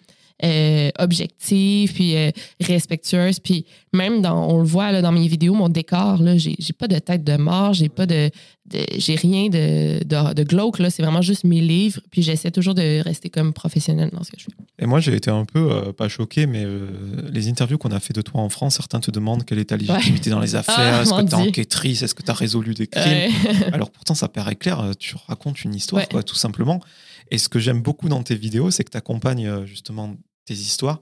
[0.44, 3.38] euh, objective, puis euh, respectueuse?
[3.40, 6.72] Puis même dans, on le voit là, dans mes vidéos, mon décor, là, j'ai, j'ai
[6.72, 8.30] pas de tête de mort, j'ai pas de,
[8.70, 10.90] de- j'ai rien de, de, de glauque, là.
[10.90, 12.00] C'est vraiment juste mes livres.
[12.10, 14.50] Puis j'essaie toujours de rester comme professionnelle dans ce que je fais.
[14.82, 16.86] Et moi, j'ai été un peu, euh, pas choqué, mais euh,
[17.32, 19.76] les interviews qu'on a fait de toi en France, certains te demandent quelle est ta
[19.76, 22.74] légitimité dans les affaires, Ah, est-ce que tu es enquêtrice, est-ce que tu as résolu
[22.74, 23.30] des crimes Ouais.
[23.72, 26.08] Alors pourtant, ça paraît clair, tu racontes une histoire, Ouais.
[26.10, 26.80] quoi, tout simplement.
[27.32, 31.00] Et ce que j'aime beaucoup dans tes vidéos, c'est que tu accompagnes justement tes histoires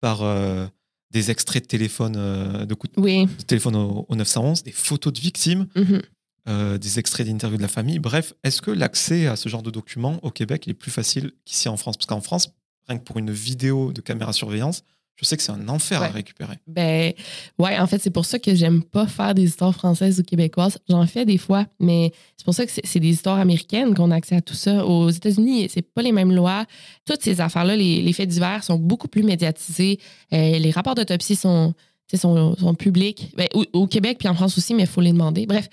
[0.00, 0.66] par euh,
[1.10, 3.26] des extraits de téléphone, euh, de coups oui.
[3.26, 5.66] de téléphone au, au 911, des photos de victimes.
[5.74, 6.02] Mhm.
[6.46, 7.98] euh, des extraits d'interviews de la famille.
[7.98, 11.32] Bref, est-ce que l'accès à ce genre de documents au Québec il est plus facile
[11.46, 11.96] qu'ici en France?
[11.96, 12.52] Parce qu'en France,
[12.86, 14.84] rien que pour une vidéo de caméra surveillance,
[15.16, 16.58] je sais que c'est un enfer à récupérer.
[16.66, 17.12] Ben,
[17.58, 20.78] ouais, en fait, c'est pour ça que j'aime pas faire des histoires françaises ou québécoises.
[20.88, 24.16] J'en fais des fois, mais c'est pour ça que c'est des histoires américaines qu'on a
[24.16, 24.84] accès à tout ça.
[24.84, 26.66] Aux États-Unis, c'est pas les mêmes lois.
[27.04, 30.00] Toutes ces affaires-là, les, les faits divers sont beaucoup plus médiatisés.
[30.32, 31.74] Euh, les rapports d'autopsie sont,
[32.12, 33.30] sont, sont publics.
[33.36, 35.46] Ben, au, au Québec puis en France aussi, mais il faut les demander.
[35.46, 35.68] Bref,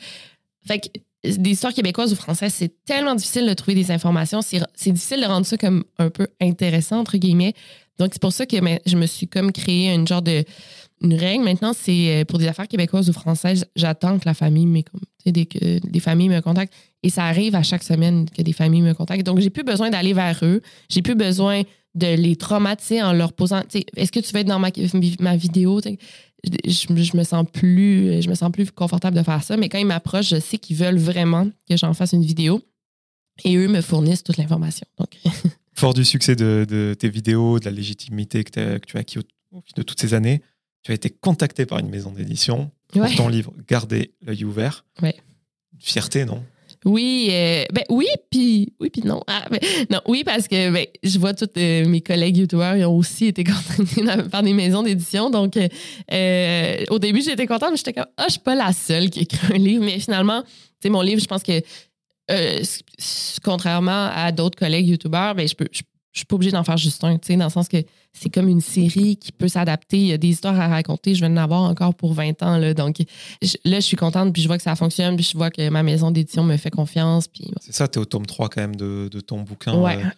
[0.68, 0.88] fait que
[1.24, 4.42] des histoires québécoises ou françaises, c'est tellement difficile de trouver des informations.
[4.42, 7.54] C'est difficile de rendre ça comme un peu intéressant, entre guillemets.
[8.00, 10.44] Donc, c'est pour ça que je me suis comme créé une genre de
[11.04, 11.44] règle.
[11.44, 15.02] Maintenant, c'est euh, pour des affaires québécoises ou françaises, j'attends que la famille me, comme,
[15.26, 16.74] des, que familles me contactent.
[17.04, 19.26] Et ça arrive à chaque semaine que des familles me contactent.
[19.26, 20.62] Donc, j'ai plus besoin d'aller vers eux.
[20.90, 21.64] J'ai plus besoin
[21.96, 23.62] de les traumatiser en leur posant,
[23.98, 24.70] est-ce que tu veux être dans ma,
[25.36, 25.82] vidéo?
[25.84, 29.58] Je, je me sens plus, je me sens plus confortable de faire ça.
[29.58, 32.62] Mais quand ils m'approchent, je sais qu'ils veulent vraiment que j'en fasse une vidéo.
[33.44, 34.86] Et eux me fournissent toute l'information.
[34.98, 35.18] Donc,
[35.74, 39.24] Fort du succès de, de tes vidéos, de la légitimité que, tu as acquis au,
[39.52, 40.42] au fil de toutes ces années,
[40.84, 43.16] tu as été contacté par une maison d'édition pour ouais.
[43.16, 44.86] ton livre Garder l'œil ouvert.
[45.02, 45.16] Ouais.
[45.80, 46.44] Fierté, non?
[46.84, 49.22] Oui, euh, ben oui, puis oui, puis non.
[49.28, 49.60] Ah, ben,
[49.92, 53.28] non, oui, parce que ben, je vois tous euh, mes collègues youtubeurs, ils ont aussi
[53.28, 55.30] été contactés par des maisons d'édition.
[55.30, 59.12] Donc, euh, au début, j'étais contente, mais j'étais comme, ah, je suis pas la seule
[59.12, 59.84] qui écrit un livre.
[59.84, 60.50] Mais finalement, tu
[60.82, 61.62] sais, mon livre, je pense que,
[62.30, 62.62] euh,
[63.44, 65.68] contrairement à d'autres collègues youtubeurs, ben, je peux.
[65.72, 65.82] Je,
[66.14, 67.78] je suis pas obligée d'en faire juste un, dans le sens que
[68.12, 69.98] c'est comme une série qui peut s'adapter.
[69.98, 71.16] Il y a des histoires à raconter.
[71.16, 72.58] Je vais en avoir encore pour 20 ans.
[72.58, 72.98] Là, donc,
[73.42, 75.70] je- là, je suis contente, puis je vois que ça fonctionne, puis je vois que
[75.70, 77.30] ma maison d'édition me fait confiance.
[77.30, 80.00] Puis C'est ça, tu es au tome 3 quand même de, de ton bouquin Ouais.
[80.04, 80.10] euh,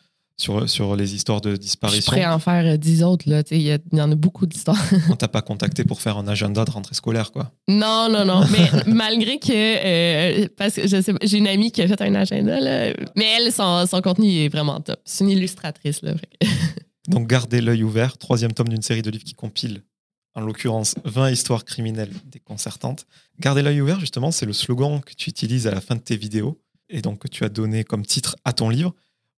[0.44, 2.12] sur, sur les histoires de je suis disparition.
[2.12, 3.30] prêt à en faire euh, 10 autres.
[3.30, 4.82] Là, il y, en a beaucoup d'histoires.
[5.10, 7.52] On t'a pas contacté pour faire un agenda de rentrée scolaire, quoi.
[7.68, 8.44] non, non, non.
[8.52, 12.02] Mais malgré que, euh, parce que je sais pas, j'ai une amie qui a fait
[12.02, 15.00] un agenda, là, mais elle, son, son contenu est vraiment top.
[15.06, 16.02] C'est une illustratrice.
[16.02, 16.14] Là,
[17.08, 19.84] Donc, Garder l'œil ouvert, troisième tome d'une série de livres qui compile,
[20.36, 23.06] en l'occurrence, 20 histoires criminelles déconcertantes.
[23.40, 26.18] Garder l'œil ouvert, justement, c'est le slogan que tu utilises à la fin de tes
[26.18, 28.94] vidéos et donc que tu as donné comme titre à ton livre.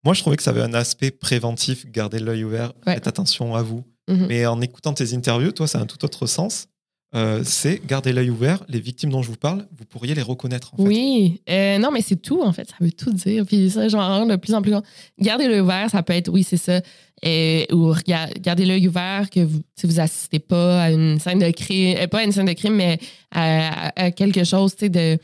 [0.05, 2.93] Moi, je trouvais que ça avait un aspect préventif, garder l'œil ouvert, Ouais.
[2.93, 3.83] faites attention à vous.
[4.07, 4.27] Mhm.
[4.29, 6.67] Mais en écoutant tes interviews, toi, ça a un tout autre sens.
[7.15, 10.73] Euh, c'est garder l'œil ouvert, les victimes dont je vous parle, vous pourriez les reconnaître.
[10.73, 10.83] En fait.
[10.83, 12.67] Oui, Euh, non, mais c'est tout, en fait.
[12.69, 13.45] Ça veut tout dire.
[13.45, 14.83] Puis ça, j'en rends de plus en plus compte.
[15.19, 16.81] Garder l'œil ouvert, ça peut être, oui, c'est ça.
[17.25, 21.49] Euh, ou garder l'œil ouvert que vous si vous assistez pas à une scène de
[21.51, 22.99] crime, pas à une scène de crime, mais
[23.31, 25.17] à- à quelque chose, tu sais, de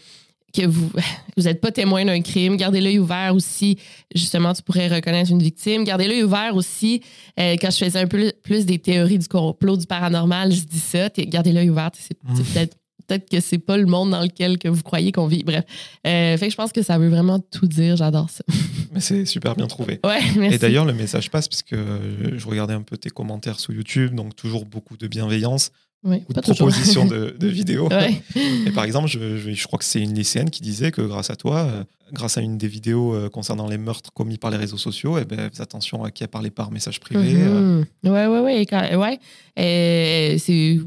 [0.51, 0.91] que vous
[1.37, 2.57] vous n'êtes pas témoin d'un crime.
[2.57, 3.77] Gardez l'œil ouvert aussi.
[4.13, 5.83] Justement, tu pourrais reconnaître une victime.
[5.83, 7.01] Gardez l'œil ouvert aussi.
[7.39, 10.79] euh, quand je faisais un peu plus des théories du complot, du paranormal, je dis
[10.79, 11.09] ça.
[11.17, 11.91] Gardez l'œil ouvert.
[11.97, 12.45] C'est c'est Mm.
[12.53, 15.43] peut-être peut-être que c'est pas le monde dans lequel que vous croyez qu'on vit.
[15.43, 15.65] Bref.
[16.07, 17.97] Euh, fait que je pense que ça veut vraiment tout dire.
[17.97, 18.43] J'adore ça.
[18.93, 19.99] Mais c'est super bien trouvé.
[20.05, 20.55] Ouais, merci.
[20.55, 24.35] Et d'ailleurs, le message passe puisque je regardais un peu tes commentaires sous YouTube, donc
[24.35, 25.71] toujours beaucoup de bienveillance,
[26.03, 27.87] Ouais, beaucoup de propositions de, de vidéos.
[27.89, 28.21] Ouais.
[28.65, 31.29] Et par exemple, je, je- je crois que c'est une lycéenne qui disait que grâce
[31.29, 34.57] à toi, euh, grâce à une des vidéos euh, concernant les meurtres commis par les
[34.57, 37.33] réseaux sociaux, eh ben, faites attention à qui a parlé par message privé.
[37.37, 37.83] euh.
[38.03, 38.65] Ouais, ouais, ouais.
[38.65, 39.19] quand- ouais.
[39.59, 40.37] Euh,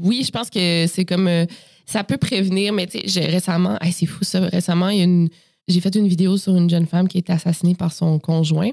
[0.01, 1.27] oui, je pense que c'est comme.
[1.27, 1.45] euh,
[1.85, 3.77] ça peut prévenir, mais tu sais, récemment.
[3.81, 4.39] hey, c'est fou ça.
[4.41, 4.89] Récemment,
[5.67, 8.71] j'ai fait une vidéo sur une jeune femme qui a été assassinée par son conjoint.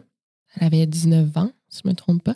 [0.58, 2.34] Elle avait 19 ans, si je me trompe pas.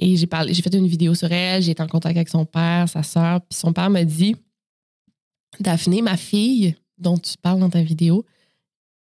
[0.00, 1.62] Et j'ai parlé, j'ai fait une vidéo sur elle.
[1.62, 3.42] J'ai été en contact avec son père, sa sœur.
[3.42, 4.34] Puis son père m'a dit
[5.60, 8.24] Daphné, ma fille, dont tu parles dans ta vidéo,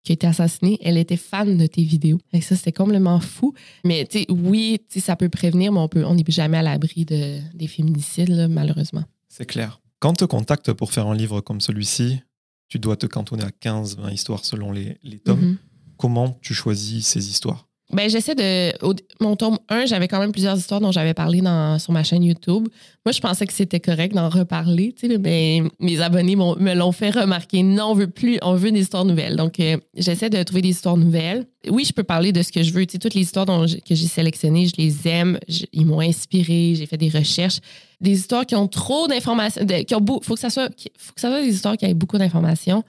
[0.04, 2.18] qui a été assassinée, elle était fan de tes vidéos.
[2.34, 3.54] Et ça, c'était complètement fou.
[3.84, 7.06] Mais tu sais, oui, ça peut prévenir, mais on peut, on n'est jamais à l'abri
[7.06, 9.04] de, des féminicides, là, malheureusement.
[9.28, 9.80] C'est clair.
[10.00, 12.22] Quand on te contacte pour faire un livre comme celui-ci,
[12.70, 15.42] tu dois te cantonner à 15-20 histoires selon les, les tomes.
[15.42, 15.58] Mhm.
[15.98, 17.68] Comment tu choisis ces histoires?
[17.94, 18.74] Ben, j'essaie de.
[19.22, 22.22] mon tome 1, j'avais quand même plusieurs histoires dont j'avais parlé dans, sur ma chaîne
[22.22, 22.68] YouTube.
[23.06, 26.92] Moi, je pensais que c'était correct d'en reparler, tu sais, mais mes abonnés me l'ont
[26.92, 27.64] fait remarquer.
[27.64, 29.38] Non, on veut plus, on veut des histoires nouvelles.
[29.38, 31.46] Donc, euh, j'essaie de trouver des histoires nouvelles.
[31.70, 32.86] Oui, je peux parler de ce que je veux.
[32.86, 35.40] Tu sais, toutes les histoires dont que j'ai sélectionnées, je les aime.
[35.72, 36.74] Ils m'ont inspiré.
[36.76, 37.60] J'ai fait des recherches.
[38.02, 39.66] Des histoires qui ont trop d'informations.
[39.66, 42.84] qui ont faut que faut que ça soit des histoires qui aient beaucoup d'informations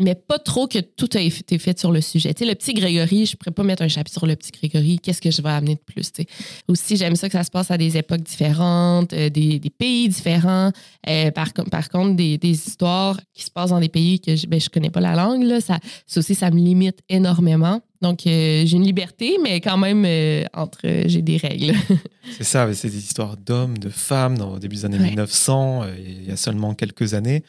[0.00, 2.32] mais pas trop que tout a été fait sur le sujet.
[2.34, 4.50] Tu sais, le petit Grégory, je ne pourrais pas mettre un chapitre sur le petit
[4.50, 4.98] Grégory.
[4.98, 6.10] Qu'est-ce que je vais amener de plus?
[6.12, 6.28] tu sais?
[6.68, 10.08] Aussi, j'aime ça que ça se passe à des époques différentes, euh, des, des pays
[10.08, 10.72] différents.
[11.08, 14.34] Euh, par, co- par contre, des, des histoires qui se passent dans des pays que
[14.36, 17.80] je ne connais pas la langue, là, ça, ça aussi, ça me limite énormément.
[18.02, 21.74] Donc, euh, j'ai une liberté, mais quand même, euh, entre euh, j'ai des règles.
[22.38, 25.08] C'est ça, c'est des histoires d'hommes, de femmes dans, au début des années Ouais.
[25.08, 27.42] 1900, euh, il y a seulement quelques années.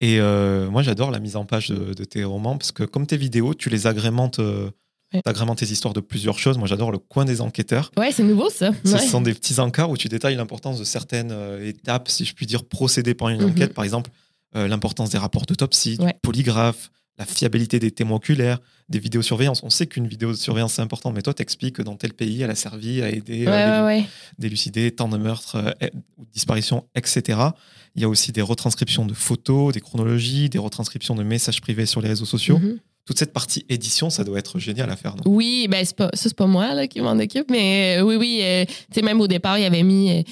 [0.00, 3.06] Et euh, moi, j'adore la mise en page de, de tes romans parce que comme
[3.06, 4.70] tes vidéos, tu les agrémentes, euh,
[5.14, 5.22] Ouais.
[5.22, 6.58] t'agrémentes tes histoires de plusieurs choses.
[6.58, 7.92] Moi, j'adore le coin des enquêteurs.
[7.96, 8.72] Ouais, c'est nouveau ça.
[8.84, 8.98] Ce Ouais.
[9.06, 12.44] sont des petits encarts où tu détailles l'importance de certaines euh, étapes, si je puis
[12.44, 13.50] dire, procédées par une Mhm.
[13.50, 13.72] enquête.
[13.72, 14.10] Par exemple,
[14.56, 16.06] euh, l'importance des rapports d'autopsie, Ouais.
[16.12, 19.62] du polygraphe, la fiabilité des témoins oculaires, des vidéosurveillances.
[19.62, 22.42] On sait qu'une vidéo de surveillance c'est important, mais toi, t'expliques que dans tel pays,
[22.42, 23.88] elle a servi à aider à
[24.38, 25.56] d'élucider tant de meurtres
[26.18, 27.38] ou de disparitions, etc.
[27.96, 31.86] Il y a aussi des retranscriptions de photos, des chronologies, des retranscriptions de messages privés
[31.86, 32.58] sur les réseaux sociaux.
[32.58, 32.78] Mhm.
[33.06, 35.14] Toute cette partie édition, ça doit être génial à faire.
[35.16, 35.22] non?
[35.26, 38.16] Oui, ben c'est pas ça, c'est pas moi là, qui m'en occupe, mais euh, oui,
[38.16, 38.40] oui.
[38.42, 40.22] euh, tu sais, même au départ, il avait mis, euh,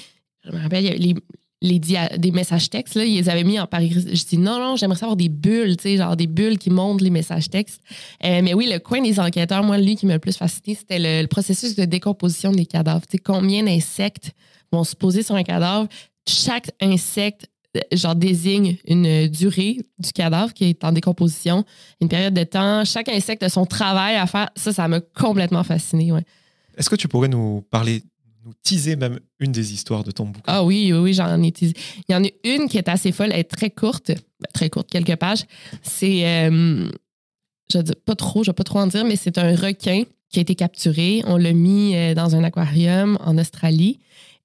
[0.45, 1.15] je me rappelle, il y avait les,
[1.61, 1.79] les
[2.17, 3.91] des messages textes, là, ils les avaient mis en Paris.
[3.95, 7.03] Je dis non, non, j'aimerais savoir des bulles, tu sais, genre des bulles qui montrent
[7.03, 7.81] les messages textes.
[8.25, 10.99] Euh, mais oui, le coin des enquêteurs, moi, lui qui m'a le plus fasciné, c'était
[10.99, 13.07] le, le processus de décomposition des cadavres.
[13.07, 14.33] Tu sais, combien d'insectes
[14.71, 15.87] vont se poser sur un cadavre?
[16.27, 17.47] Chaque insecte,
[17.91, 21.63] genre, désigne une durée du cadavre qui est en décomposition
[22.01, 22.85] une période de temps.
[22.85, 24.49] Chaque insecte a son travail à faire.
[24.55, 26.11] Ça, ça m'a complètement fasciné.
[26.11, 26.23] Ouais.
[26.77, 28.03] Est-ce que tu pourrais nous parler,
[28.45, 30.43] nous teaser même une des histoires de ton bouquin?
[30.47, 31.51] Ah oui, oui, oui, j'en ai.
[31.51, 31.73] teasé.
[32.07, 34.69] Il y en a une qui est assez folle, elle est très courte, Ben, très
[34.69, 35.43] courte, quelques pages.
[35.81, 36.87] C'est, euh,
[37.71, 40.39] je dis pas trop, je vais pas trop en dire, mais c'est un requin qui
[40.39, 41.21] a été capturé.
[41.25, 43.99] On l'a mis euh, dans un aquarium en Australie.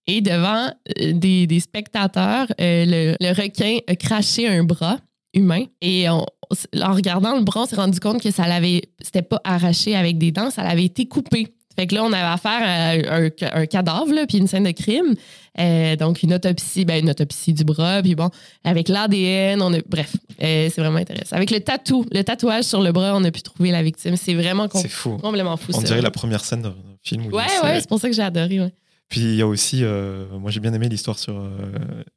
[0.07, 0.67] Et devant
[1.01, 4.99] euh, des, des spectateurs, euh, le, le requin a craché un bras
[5.35, 5.65] humain.
[5.81, 6.27] Et on-
[6.83, 10.19] en regardant le bras, on s'est rendu compte que ça l'avait, c'était pas arraché avec
[10.19, 11.47] des dents, ça l'avait été coupé.
[11.77, 13.29] Fait que là, on avait affaire à un,
[13.63, 15.15] un cadavre, là, puis une scène de crime.
[15.61, 18.29] Euh, donc, une autopsie, ben, une autopsie du bras, puis bon,
[18.65, 19.79] avec l'ADN, on a.
[19.89, 21.37] Bref, euh, c'est vraiment intéressant.
[21.37, 24.17] Avec le tatou, le tatouage sur le bras, on a pu trouver la victime.
[24.17, 25.17] C'est vraiment com- C'est fou.
[25.19, 25.71] complètement fou.
[25.73, 25.87] On ça.
[25.87, 27.27] dirait la première scène d'un film.
[27.27, 28.61] Où Ouais, ouais, c'est pour ça que j'ai adoré.
[28.61, 28.73] Ouais.
[29.11, 31.51] Puis il y a aussi, euh, moi j'ai bien aimé l'histoire sur euh,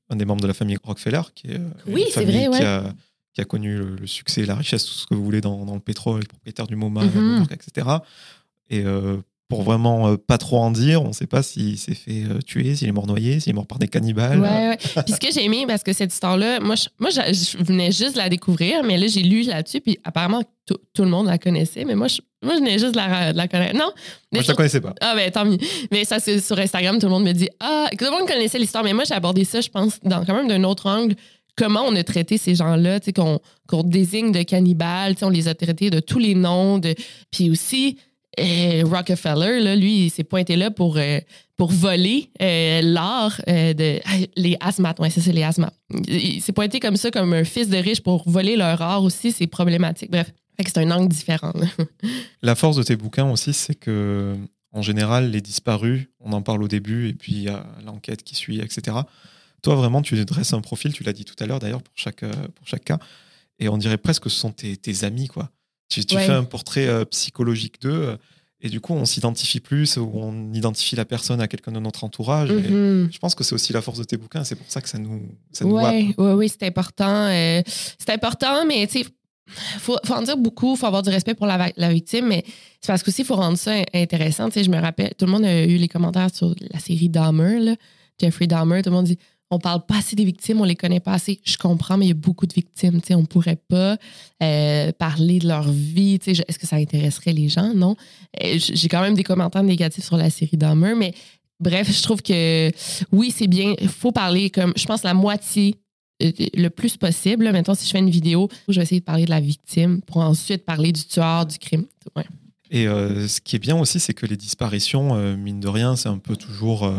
[0.09, 2.63] un des membres de la famille Rockefeller, qui est Oui, une c'est famille vrai, qui,
[2.63, 2.65] ouais.
[2.65, 2.93] a,
[3.33, 5.73] qui a connu le, le succès, la richesse, tout ce que vous voulez dans, dans
[5.73, 7.37] le pétrole, les propriétaires du MoMA, Mhm.
[7.39, 7.87] York, etc.
[8.69, 9.17] Et euh,
[9.53, 12.39] pour vraiment euh, pas trop en dire, on ne sait pas s'il s'est fait euh,
[12.39, 14.39] tuer, s'il est mort noyé, s'il est mort par des cannibales.
[14.39, 14.77] Ouais, ouais.
[15.05, 18.13] Puis ce que j'ai aimé, parce que cette histoire-là, moi, je, moi, je, venais juste
[18.13, 21.37] de la découvrir, mais là, j'ai lu là-dessus, puis apparemment, tout, tout le monde la
[21.37, 23.75] connaissait, mais moi, je, moi, je venais juste de la, de la connaître.
[23.77, 23.91] Non,
[24.31, 24.93] mais Moi je sur- la connaissais pas.
[25.01, 25.57] Ah ben tant mieux.
[25.91, 28.59] Mais ça c'est sur Instagram, tout le monde me dit ah tout le monde connaissait
[28.59, 31.15] l'histoire, mais moi j'ai abordé ça, je pense, dans quand même d'un autre angle.
[31.55, 35.29] Comment on a traité ces gens-là, tu sais, qu'on désigne de cannibales, tu sais, on
[35.29, 36.95] les a traités de tous les noms, de
[37.29, 37.97] puis aussi
[38.39, 41.19] euh, Rockefeller, lui, il s'est pointé là pour euh,
[41.55, 45.75] pour voler euh, l'art euh, de ah, les asthmates, c'est ça, les asthmates.
[46.07, 49.31] Il, s'est pointé comme ça, comme un fils de riche pour voler leur art aussi,
[49.31, 50.09] c'est problématique.
[50.09, 51.53] Bref, c'est un angle différent.
[52.41, 54.35] La force de tes bouquins aussi, c'est que
[54.71, 57.47] en général, les disparus, on en parle au début, et puis
[57.85, 58.97] l'enquête qui suit, etc.
[59.61, 62.21] Toi, vraiment, tu dresses un profil, tu l'as dit tout à l'heure d'ailleurs, pour chaque,
[62.21, 62.97] pour chaque cas,
[63.59, 65.51] et on dirait presque que ce sont tes, tes amis, quoi.
[65.93, 66.25] Tu, tu Ouais.
[66.25, 68.17] fais un portrait euh, psychologique d'eux, euh,
[68.61, 72.03] et du coup, on s'identifie plus, ou on identifie la personne à quelqu'un de notre
[72.03, 72.49] entourage.
[72.49, 73.09] et Mhm.
[73.11, 74.97] Je pense que c'est aussi la force de tes bouquins, c'est pour ça que ça
[74.97, 75.93] nous, ça nous happe.
[75.93, 77.27] Oui, oui, c'est important.
[77.27, 77.61] euh,
[77.99, 79.05] c'est important, mais tu sais,
[79.79, 82.43] faut, faut en dire beaucoup, faut avoir du respect pour la, victime, mais
[82.79, 84.47] c'est parce qu'aussi, il faut rendre ça in- intéressant.
[84.47, 87.09] Tu sais, je me rappelle, tout le monde a eu les commentaires sur la série
[87.09, 87.75] Dahmer, là,
[88.19, 89.17] Jeffrey Dahmer, tout le monde dit
[89.53, 91.39] on parle pas assez des victimes, on les connaît pas assez.
[91.43, 93.01] Je comprends, mais il y a beaucoup de victimes.
[93.01, 93.97] Tu on pourrait pas
[94.41, 96.19] euh, parler de leur vie.
[96.25, 97.73] Est-ce que ça intéresserait les gens?
[97.73, 97.95] Non.
[98.43, 101.13] Euh, J'ai quand même des commentaires négatifs sur la série Dahmer, mais
[101.59, 102.71] bref, je trouve que
[103.11, 103.75] oui, c'est bien.
[103.79, 105.75] Il faut parler comme, je pense, la moitié
[106.21, 107.51] euh, le plus possible.
[107.51, 110.17] Mettons, si je fais une vidéo, je vais essayer de parler de la victime pour
[110.17, 111.85] ensuite parler du tueur, du crime.
[112.71, 116.17] Et ce qui est bien aussi, c'est que les disparitions, mine de rien, c'est un
[116.17, 116.91] peu toujours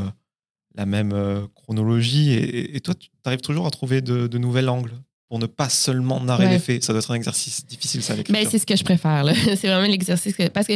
[0.74, 2.32] la même euh, chronologie.
[2.32, 4.92] Et, et toi, tu arrives toujours à trouver de, de nouveaux angles
[5.28, 6.52] pour ne pas seulement narrer Ouais.
[6.52, 6.84] les faits.
[6.84, 8.42] Ça doit être un exercice difficile, ça, l'écriture.
[8.42, 9.24] Ben, c'est ce que je préfère.
[9.56, 10.34] c'est vraiment l'exercice.
[10.36, 10.74] que- parce que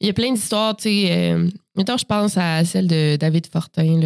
[0.00, 1.06] il y a plein d'histoires, tu sais.
[1.12, 4.00] Euh, mettons, je pense à celle de David Fortin.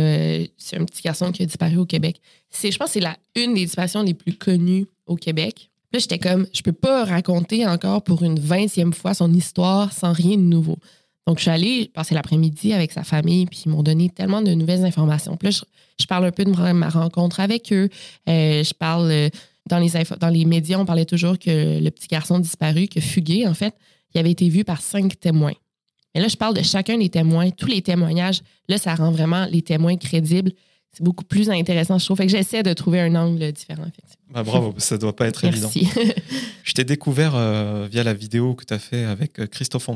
[0.59, 2.21] C'est un petit garçon qui a disparu au Québec.
[2.51, 5.71] C'est, je pense que c'est la, une des disparitions les plus connues au Québec.
[5.93, 10.13] Là, j'étais comme, je peux pas raconter encore pour une vingtième fois son histoire sans
[10.13, 10.77] rien de nouveau.
[11.29, 14.55] Donc, je suis allée passer l'après-midi avec sa famille, puis ils m'ont donné tellement de
[14.55, 15.37] nouvelles informations.
[15.37, 15.61] Puis là, je,
[16.01, 17.91] je parle un peu de ma rencontre avec eux.
[18.31, 19.29] Euh, je parle euh,
[19.67, 23.47] dans les, dans les médias, on parlait toujours que le petit garçon disparu, que fugué,
[23.47, 23.75] en fait,
[24.15, 25.53] il avait été vu par cinq témoins.
[26.15, 28.41] Mais là, je parle de chacun des témoins, tous les témoignages.
[28.67, 30.53] Là, ça rend vraiment les témoins crédibles.
[30.93, 32.17] C'est beaucoup plus intéressant, je trouve.
[32.17, 34.33] Fait que j'essaie de trouver un angle différent, effectivement.
[34.33, 35.71] Bah, bravo, ça doit pas être évident.
[35.75, 36.15] Merci.
[36.65, 39.91] Je t'ai découvert euh, via la vidéo que tu as fait avec Christophe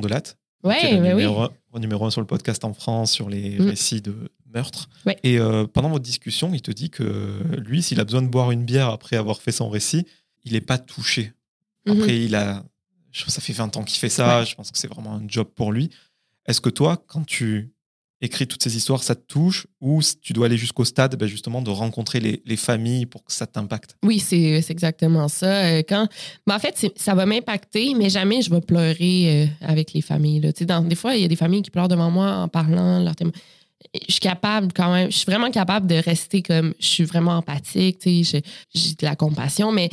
[0.62, 1.22] Ondelat, qui est ouais, le mais oui.
[1.22, 3.68] numéro, un- numéro un sur le podcast en France sur les Mm.
[3.68, 4.14] récits de
[4.54, 4.88] meurtres.
[5.06, 5.16] Ouais.
[5.22, 8.50] Et euh, pendant votre discussion, il te dit que lui, s'il a besoin de boire
[8.50, 10.06] une bière après avoir fait son récit,
[10.44, 11.32] il est pas touché.
[11.86, 11.96] Mhm.
[11.96, 12.62] Après, il a,
[13.10, 14.40] je pense que ça fait 20 ans qu'il fait ça.
[14.40, 14.46] Ouais.
[14.46, 15.90] Je pense que c'est vraiment un job pour lui.
[16.46, 17.71] Est-ce que toi, quand tu
[18.22, 21.60] écris toutes ces histoires, ça te touche ou tu dois aller jusqu'au stade, ben, justement,
[21.60, 23.96] de rencontrer les, les familles pour que ça t'impacte?
[24.04, 25.64] Oui, c'est c'est exactement ça.
[25.64, 26.06] Euh, Quand,
[26.46, 30.40] ben, en fait, ça va m'impacter, mais jamais je vais pleurer euh, avec les familles.
[30.40, 30.52] Là.
[30.66, 33.14] Dans, des fois, il y a des familles qui pleurent devant moi en parlant leur
[33.18, 37.32] Je suis capable quand même, je suis vraiment capable de rester comme, je suis vraiment
[37.32, 39.90] empathique, j'ai de la compassion, mais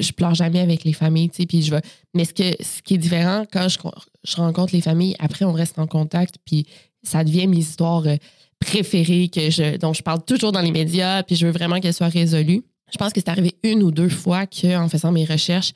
[0.00, 1.82] je, pleure jamais avec les familles, puis je vais.
[2.14, 3.78] Mais ce, que, ce qui est différent, quand je,
[4.24, 6.66] je rencontre les familles, après, on reste en contact, puis
[7.02, 8.16] ça devient mes histoires euh,
[8.60, 11.94] préférées que je, dont je parle toujours dans les médias, puis je veux vraiment qu'elles
[11.94, 12.62] soient résolues.
[12.92, 15.72] Je pense que c'est arrivé une ou deux fois qu'en faisant mes recherches,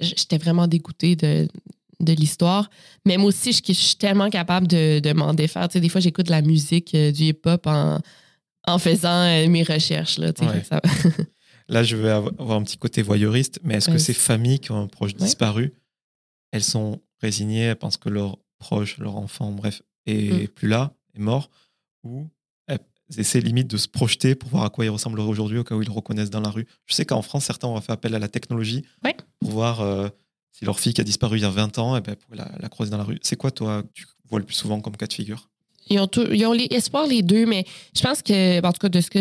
[0.00, 1.48] j'étais vraiment dégoûtée de,
[2.00, 2.70] de l'histoire.
[3.04, 5.68] Mais moi aussi, je, je suis tellement capable de, de m'en défaire.
[5.68, 7.98] Tu sais, des fois, j'écoute de la musique, euh, du hip-hop en,
[8.66, 10.18] en faisant euh, mes recherches.
[10.18, 10.60] Là, tu sais, Ouais.
[10.60, 11.24] fait que ça-
[11.68, 13.98] Là, je av- avoir un petit côté voyeuriste, mais est-ce que Ouais.
[13.98, 15.18] ces familles qui ont un proche Ouais.
[15.24, 15.72] disparu,
[16.52, 20.48] elles sont résignées, elles pensent que leur proche, leur enfant, bref, est Mm.
[20.48, 21.50] plus là, est mort,
[22.04, 22.26] ou
[22.66, 22.78] elles
[23.16, 25.82] essaient limite de se projeter pour voir à quoi il ressemblerait aujourd'hui au cas où
[25.82, 28.18] ils le reconnaissent dans la rue Je sais qu'en France, certains ont fait appel à
[28.18, 29.16] la technologie Ouais.
[29.40, 30.08] pour voir euh,
[30.52, 32.50] si leur fille qui a disparu il y a 20 ans, eh ben, pour la,
[32.60, 33.18] la croiser dans la rue.
[33.22, 35.48] C'est quoi, toi, que tu vois le plus souvent comme cas de figure?
[35.90, 38.78] Ils ont, tout- ils ont les espoirs les deux, mais je pense que, en tout
[38.78, 39.20] cas, de ce que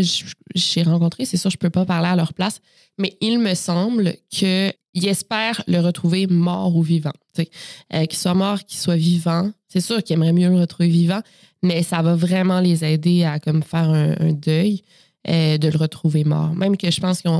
[0.55, 2.61] j'ai rencontré, c'est sûr, je peux pas parler à leur place,
[2.99, 4.15] mais il me semble
[4.93, 7.12] qu'ils espèrent le retrouver mort ou vivant.
[7.39, 9.51] Euh, qu'il soit mort, qu'il soit vivant.
[9.67, 11.21] C'est sûr qu'ils aimeraient mieux le retrouver vivant,
[11.63, 14.84] mais ça va vraiment les aider à comme faire un, deuil
[15.30, 16.54] euh, de le retrouver mort.
[16.56, 17.32] Même que je pense qu'ils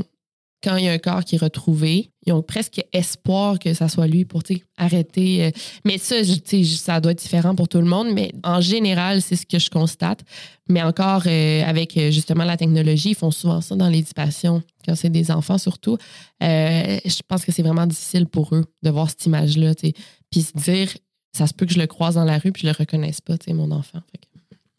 [0.62, 3.88] quand il y a un corps qui est retrouvé, ils ont presque espoir que ça
[3.88, 4.42] soit lui pour
[4.76, 5.44] arrêter.
[5.44, 5.50] euh,
[5.84, 9.44] mais ça, ça doit être différent pour tout le monde, mais en général, c'est ce
[9.46, 10.20] que je constate.
[10.68, 14.94] Mais encore, euh, avec euh, justement la technologie, ils font souvent ça dans l'éducation, quand
[14.94, 15.98] c'est des enfants surtout.
[16.40, 19.74] Je pense que c'est vraiment difficile pour eux de voir cette image-là.
[20.30, 20.88] Puis se dire,
[21.32, 23.34] ça se peut que je le croise dans la rue puis je le reconnaisse pas,
[23.48, 24.00] mon enfant.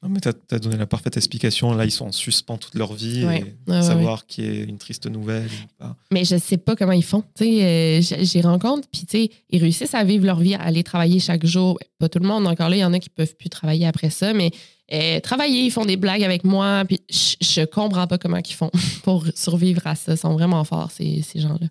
[0.03, 1.73] Non, mais tu as, donné la parfaite explication.
[1.73, 3.39] Là, ils sont en suspens toute leur vie Ouais.
[3.39, 5.95] et Ouais, ouais, savoir qui est une triste nouvelle pas.
[6.11, 7.23] Mais je sais pas comment ils font.
[7.41, 11.79] Euh, j'y rencontre, puis ils réussissent à vivre leur vie, à aller travailler chaque jour.
[11.99, 14.09] Pas tout le monde, encore là, il y en a qui peuvent plus travailler après
[14.09, 14.51] ça, mais
[14.91, 18.53] euh, travailler, ils font des blagues avec moi, puis je, je comprends pas comment ils
[18.53, 18.71] font
[19.03, 20.13] pour survivre à ça.
[20.13, 21.67] Ils sont vraiment forts, ces, ces gens-là.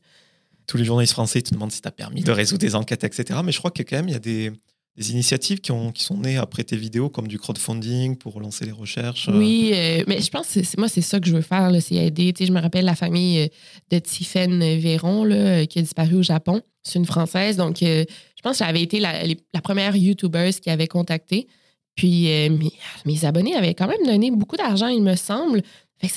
[0.66, 3.04] tous les journalistes français ils te demandent si tu as permis de résoudre des enquêtes,
[3.04, 3.40] etc.
[3.44, 4.52] Mais je crois que quand même, il y a des,
[4.96, 8.66] des initiatives qui, ont, qui sont nées après tes vidéos, comme du crowdfunding pour relancer
[8.66, 9.28] les recherches.
[9.28, 9.38] euh?
[9.38, 12.32] Oui, euh, mais je pense que moi, c'est ça que je veux faire, c'est aider.
[12.32, 13.48] Tu sais, je me rappelle la famille euh,
[13.90, 16.60] de Tiffaine Véron là, qui a disparu au Japon.
[16.82, 17.56] C'est une Française.
[17.56, 18.04] Donc, je
[18.42, 19.24] pense que j'avais été la,
[19.54, 21.46] la première YouTubeuse qui avait contacté.
[21.94, 22.72] Puis, mes,
[23.06, 25.62] mes abonnés avaient quand même donné beaucoup d'argent, il me semble.
[26.00, 26.14] Fait que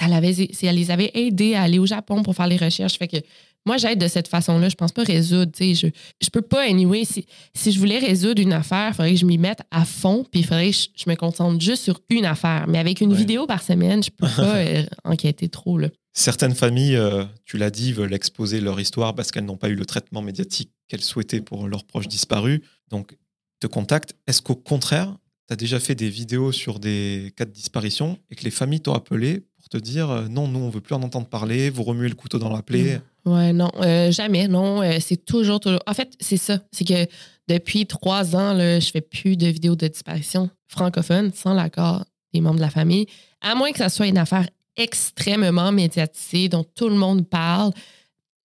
[0.56, 2.98] ça les avait aidés à aller au Japon pour faire les recherches.
[2.98, 3.18] Fait que
[3.66, 4.70] moi, j'aide de cette façon-là.
[4.70, 5.52] Je pense pas résoudre.
[5.60, 5.88] Je,
[6.22, 7.04] je peux pas, anyway.
[7.06, 10.26] Si, si je voulais résoudre une affaire, il faudrait que je m'y mette à fond,
[10.30, 12.66] puis il faudrait que je, je me concentre juste sur une affaire.
[12.68, 13.18] Mais avec une Ouais.
[13.18, 15.78] vidéo par semaine, je peux pas euh, enquêter trop.
[15.78, 15.90] Là.
[16.14, 19.76] Certaines familles, euh, tu l'as dit, veulent exposer leur histoire parce qu'elles n'ont pas eu
[19.76, 22.62] le traitement médiatique qu'elles souhaitaient pour leurs proches disparus.
[22.90, 23.18] Donc,
[23.60, 24.16] te contactent.
[24.28, 25.16] Est-ce qu'au contraire,
[25.48, 28.82] tu as déjà fait des vidéos sur des cas de disparition et que les familles
[28.82, 31.84] t'ont appelé pour te dire euh, non, nous, on veut plus en entendre parler, vous
[31.84, 33.02] remuez le couteau dans la plaie?
[33.26, 34.82] Ouais, non, euh, jamais, non.
[34.84, 35.82] euh, c'est toujours, toujours.
[35.88, 36.60] En fait, c'est ça.
[36.72, 37.08] C'est que
[37.48, 42.42] depuis trois ans, là, je fais plus de vidéos de disparition francophone sans l'accord des
[42.42, 43.08] membres de la famille,
[43.42, 47.72] à moins que ça soit une affaire extrêmement médiatisée dont tout le monde parle.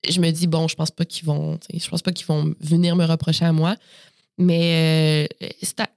[0.09, 2.97] Je me dis bon, je pense pas qu'ils vont, je pense pas qu'ils vont venir
[2.97, 3.77] me reprocher à moi.
[4.39, 5.49] Mais euh,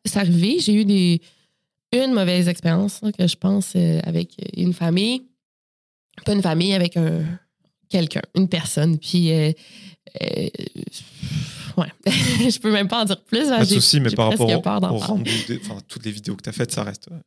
[0.05, 1.21] c'est arrivé, j'ai eu des
[1.93, 5.21] une mauvaise expérience là, que je pense euh, avec une famille,
[6.25, 7.23] pas une famille avec un
[7.93, 8.97] quelqu'un, une personne.
[8.97, 9.51] Puis, euh,
[10.21, 10.47] euh,
[11.77, 13.47] ouais, je peux même pas en dire plus.
[13.47, 15.31] Pas de souci, mais par rapport au, au rendu,
[15.87, 17.19] toutes les vidéos que tu as faites, ça reste euh.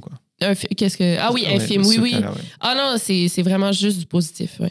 [0.00, 0.12] Quoi.
[0.42, 2.14] Un fi- Qu'est-ce que ah oui, un Ouais, film, oui, oui.
[2.14, 2.22] ouais.
[2.60, 4.60] Ah non, c'est vraiment juste du positif.
[4.60, 4.70] Ouais.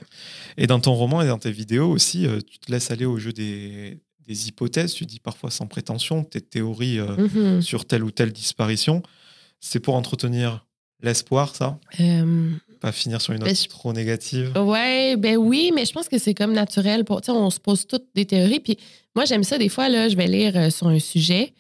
[0.56, 3.18] Et dans ton roman et dans tes vidéos aussi, euh, tu te laisses aller au
[3.18, 3.98] jeu des,
[4.28, 4.94] des hypothèses.
[4.94, 7.62] Tu dis parfois sans prétention tes théories euh, Mhm.
[7.64, 9.02] sur telle ou telle disparition.
[9.60, 10.64] C'est pour entretenir
[11.02, 11.80] l'espoir, ça?
[12.00, 12.52] Euh,
[12.84, 14.52] Pas finir sur une note Ben, je- trop négative.
[14.58, 17.06] Ouais, ben oui, mais je pense que c'est comme naturel.
[17.06, 18.60] Pour, on se pose toutes des théories.
[18.60, 18.78] Puis
[19.16, 19.88] moi, j'aime ça des fois.
[19.90, 21.54] Là, je vais lire euh, sur un sujet.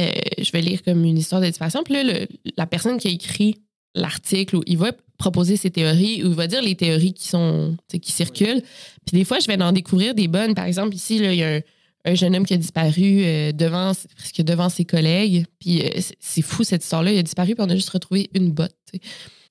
[0.00, 1.82] euh, je vais lire comme une histoire de disparition.
[1.84, 3.56] Puis là, le- la personne qui a écrit
[3.94, 8.10] l'article, il va proposer ses théories ou il va dire les théories qui sont qui
[8.10, 8.62] circulent.
[9.06, 10.54] Puis des fois, je vais en découvrir des bonnes.
[10.54, 11.60] Par exemple, ici, il y a un,
[12.06, 15.44] un jeune homme qui a disparu euh, devant, presque devant ses collègues.
[15.60, 15.82] Puis
[16.20, 17.12] c'est- fou cette histoire-là.
[17.12, 18.74] Il a disparu, puis on a juste retrouvé une botte.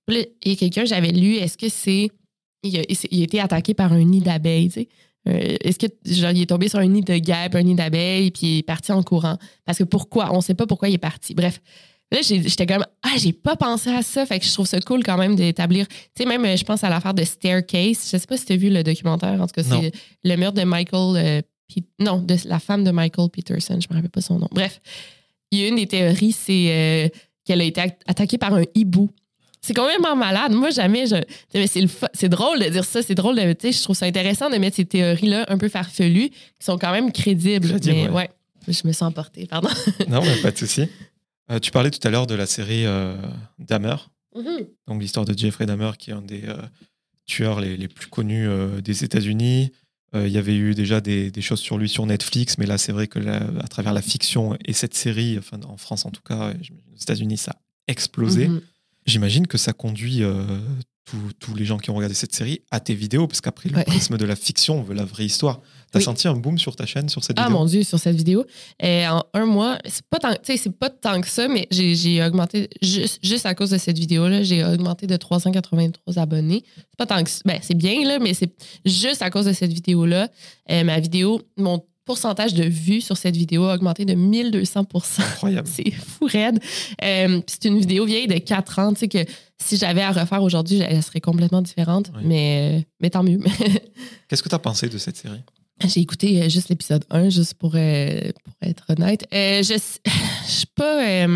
[0.10, 2.10] Il y a quelqu'un, j'avais lu, est-ce que c'est.
[2.64, 2.82] Il a,
[3.12, 4.88] il a été attaqué par un nid d'abeilles, tu sais.
[5.28, 8.32] euh, est-ce que genre, il est tombé sur un nid de guêpes, un nid d'abeilles,
[8.32, 9.38] puis il est parti en courant?
[9.66, 10.34] Parce que pourquoi?
[10.34, 11.34] On sait pas pourquoi il est parti.
[11.34, 11.60] Bref.
[12.12, 14.24] Là, j'étais comme, ah, j'ai pas pensé à ça.
[14.28, 15.88] Fait que je trouve ça cool quand même d'établir.
[15.88, 18.08] Tu sais, même, je pense à l'affaire de Staircase.
[18.12, 19.42] Je sais pas si tu as vu le documentaire.
[19.42, 19.92] En tout cas, c'est
[20.24, 21.16] le meurtre de Michael.
[21.18, 21.42] euh,
[22.00, 23.80] non, de la femme de Michael Peterson.
[23.82, 24.48] Je me rappelle pas son nom.
[24.52, 24.80] Bref,
[25.50, 27.08] il y a une des théories, c'est euh,
[27.46, 29.10] qu'elle a été attaquée par un hibou.
[29.66, 30.52] C'est complètement malade.
[30.52, 31.16] Moi, jamais, je.
[31.54, 33.02] mais C'est le fa- c'est drôle de dire ça.
[33.02, 33.54] C'est drôle de.
[33.54, 36.78] tu sais, Je trouve ça intéressant de mettre ces théories-là un peu farfelues, qui sont
[36.78, 37.70] quand même crédibles.
[37.70, 38.14] Crédibles, mais ouais.
[38.14, 38.30] ouais.
[38.68, 39.70] Je me sens emportée, pardon.
[40.10, 40.88] Non, mais pas de souci.
[41.52, 43.16] Euh, tu parlais tout à l'heure de la série euh,
[43.60, 43.96] Dahmer,
[44.88, 46.56] donc l'histoire de Jeffrey Dahmer, qui est un des euh,
[47.26, 49.72] tueurs les, les plus connus euh, des États-Unis.
[50.16, 52.92] Il y avait eu déjà des, des choses sur lui sur Netflix, mais là, c'est
[52.92, 56.22] vrai que là, à travers la fiction et cette série, enfin en France en tout
[56.22, 57.56] cas, aux États-Unis, ça a
[57.88, 58.48] explosé.
[58.48, 58.62] Mhm.
[59.06, 60.44] J'imagine que ça conduit euh,
[61.40, 63.84] tous- les gens qui ont regardé cette série à tes vidéos, parce qu'après le Ouais.
[63.84, 65.60] prisme de la fiction, on veut la vraie histoire.
[65.92, 66.06] T'as Oui.
[66.06, 67.60] senti un boom sur ta chaîne, sur cette Ah vidéo?
[67.60, 68.46] mon Dieu, sur cette vidéo.
[68.82, 70.34] Euh, en un mois, c'est pas tant,
[70.80, 74.64] pas tant que ça, mais j'ai augmenté, juste, juste à cause de cette vidéo-là, j'ai
[74.64, 76.64] augmenté de 383 abonnés.
[76.76, 77.30] C'est pas tant que.
[77.46, 78.52] Ben, c'est bien, là, mais c'est
[78.86, 80.30] juste à cause de cette vidéo-là.
[80.72, 84.88] Euh, ma vidéo, mon pourcentage de vues sur cette vidéo a augmenté de 1200
[85.20, 85.68] Incroyable.
[85.72, 86.60] C'est fou raide.
[87.04, 89.26] Euh, c'est une vidéo vieille de 4 ans, tu sais, que
[89.62, 92.12] si j'avais à refaire aujourd'hui, elle serait complètement différente.
[92.16, 92.22] Oui.
[92.26, 93.40] Mais, euh, mais tant mieux.
[94.28, 95.42] Qu'est-ce que tu as pensé de cette série?
[95.88, 99.26] J'ai écouté euh, juste l'épisode 1, juste pour, euh, pour être honnête.
[99.34, 99.74] Euh, je
[100.46, 101.28] je suis pas.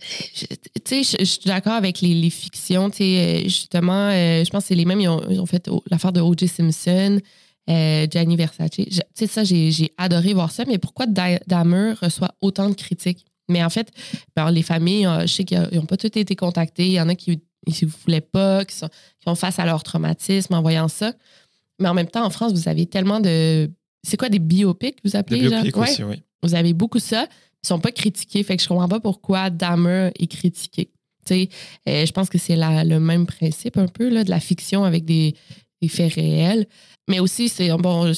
[0.00, 2.90] tu sais, je- je suis d'accord avec les, les fictions.
[2.90, 5.00] Tu sais, justement, je pense que c'est les mêmes.
[5.00, 6.48] Ils ont, ils ont fait l'affaire de O.J.
[6.48, 7.20] Simpson,
[7.70, 8.70] euh, Gianni Versace.
[8.70, 10.64] Tu sais, ça, j'ai adoré voir ça.
[10.66, 13.24] Mais pourquoi Da- Dahmer reçoit autant de critiques?
[13.48, 13.90] Mais en fait,
[14.34, 16.86] ben, les familles, euh, je sais qu'ils n'ont pas toutes été contactées.
[16.86, 17.30] Il y en a qui
[17.66, 18.88] ne voulaient pas, qui sont,
[19.24, 21.12] qui face à leur traumatisme en voyant ça.
[21.78, 23.70] Mais en même temps, en France, vous avez tellement de.
[24.02, 25.62] C'est quoi des biopics, vous Des appelez genre?
[25.62, 25.90] biopics Ouais.
[25.90, 26.22] aussi, oui.
[26.42, 27.26] Vous avez beaucoup ça.
[27.64, 28.42] Ils sont pas critiqués.
[28.42, 30.90] Fait que je comprends pas pourquoi Dahmer est critiqué.
[31.32, 31.46] Euh,
[32.06, 35.34] je pense que c'est le même principe un peu là, de la fiction avec des,
[35.82, 36.66] des faits réels.
[37.08, 38.12] Mais aussi, c'est bon.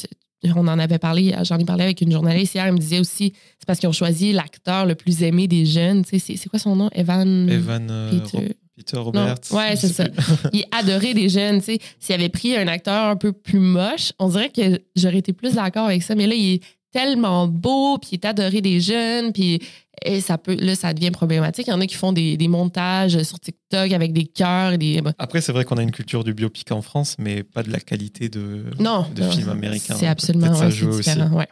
[0.55, 2.65] On en avait parlé, j'en ai parlé avec une journaliste hier.
[2.67, 6.05] Elle me disait aussi, c'est parce qu'ils ont choisi l'acteur le plus aimé des jeunes.
[6.05, 6.89] Tu sais, c'est quoi son nom?
[6.93, 7.49] Evan.
[7.51, 8.39] Evan euh, Peter.
[8.39, 8.45] Ro-
[8.77, 9.41] Peter Roberts.
[9.51, 10.05] ouais, c'est ça.
[10.53, 11.59] il adoré des jeunes.
[11.59, 11.79] tu sais.
[11.99, 15.55] S'il avait pris un acteur un peu plus moche, on dirait que j'aurais été plus
[15.55, 16.15] d'accord avec ça.
[16.15, 19.59] Mais là, il est tellement beau, puis il est adoré des jeunes, puis
[20.05, 21.67] et ça peut, là, ça devient problématique.
[21.67, 24.79] Il y en a qui font des, des montages sur TikTok avec des cœurs et
[24.79, 25.03] des.
[25.19, 27.81] Après, c'est vrai qu'on a une culture du biopic en France, mais pas de la
[27.81, 29.97] qualité de, Non, de non, films américains.
[29.97, 31.11] C'est absolument ça ouais, joue c'est aussi.
[31.11, 31.37] différent.
[31.37, 31.49] Ouais.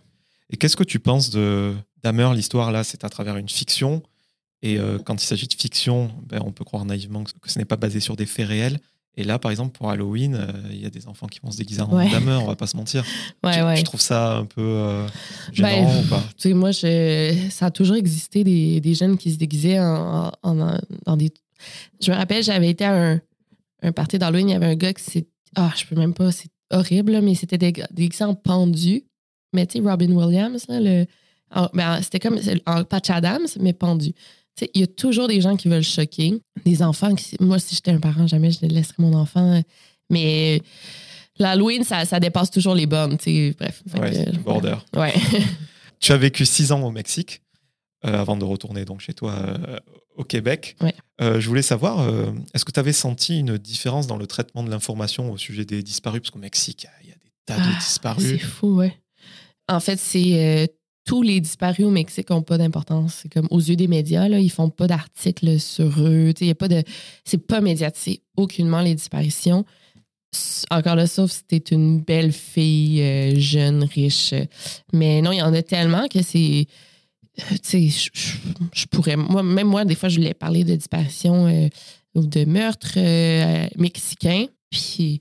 [0.51, 4.03] Et qu'est-ce que tu penses de Dahmer L'histoire, là, c'est à travers une fiction?
[4.62, 7.64] Et euh, quand il s'agit de fiction, ben, on peut croire naïvement que ce n'est
[7.64, 8.78] pas basé sur des faits réels.
[9.18, 11.56] Et là, par exemple, pour Halloween, euh, il y a des enfants qui vont se
[11.56, 12.10] déguiser en Ouais.
[12.10, 13.02] Dahmer, on va pas se mentir.
[13.44, 13.74] Ouais, tu, ouais.
[13.76, 15.06] tu trouves ça un peu euh,
[15.52, 16.22] gênant Ben, ou pas?
[16.36, 20.30] Tu sais, moi, je, ça a toujours existé des, des jeunes qui se déguisaient en,
[20.42, 21.32] en- en- dans des.
[22.02, 23.20] Je me rappelle, j'avais été à un,
[23.82, 25.26] un party d'Halloween, il y avait un gars qui s'est.
[25.54, 29.04] Ah, je peux même pas, c'est horrible, mais c'était dég- déguisé en pendu.
[29.54, 31.06] Mais tu sais, Robin Williams, là, le,
[31.54, 34.12] en- ben, c'était comme en Patch Adams, mais pendu.
[34.74, 36.40] Il y a toujours des gens qui veulent choquer.
[36.64, 37.36] Des enfants qui.
[37.40, 39.62] Moi, si j'étais un parent, jamais je laisserais mon enfant.
[40.11, 40.62] Mais
[41.38, 43.57] l'Halloween, ça, ça dépasse toujours les bornes, tu sais.
[43.59, 43.82] Bref.
[43.94, 44.76] Ouais, que, border.
[44.94, 45.14] Ouais.
[45.98, 47.40] Tu as vécu six ans au Mexique
[48.04, 49.78] euh, avant de retourner donc chez toi euh,
[50.14, 50.76] au Québec.
[50.82, 50.94] Ouais.
[51.22, 52.07] Euh, je voulais savoir,
[52.52, 55.82] est-ce que tu avais senti une différence dans le traitement de l'information au sujet des
[55.82, 56.20] disparus?
[56.20, 58.28] Parce qu'au Mexique, il y a des tas de Ah, disparus.
[58.28, 58.94] C'est fou, ouais.
[59.68, 60.70] En fait, c'est
[61.07, 63.20] tous les disparus au Mexique n'ont pas d'importance.
[63.22, 66.32] C'est comme aux yeux des médias, là, ils font pas d'articles sur eux.
[66.40, 66.82] Il y a pas de,
[67.24, 69.64] c'est pas médiatisé aucunement les disparitions.
[70.70, 74.34] Encore là, sauf si t'es une belle fille, euh, jeune, riche.
[74.92, 76.66] Mais non, il y en a tellement que c'est.
[77.62, 79.16] Tu je- pourrais.
[79.16, 81.68] Moi, même moi, des fois, je voulais parler de disparition euh,
[82.14, 84.46] ou de meurtre euh, mexicain.
[84.70, 85.20] Puis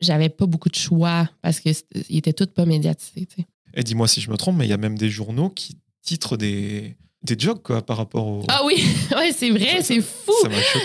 [0.00, 1.74] j'avais pas beaucoup de choix parce qu'ils
[2.10, 3.26] étaient tous pas médiatisés.
[3.74, 6.36] Et dis-moi si je me trompe, mais il y a même des journaux qui titrent
[6.36, 8.42] des, des jokes quoi, par rapport au.
[8.48, 8.74] Ah oui,
[9.16, 10.32] ouais, c'est vrai, c'est fou.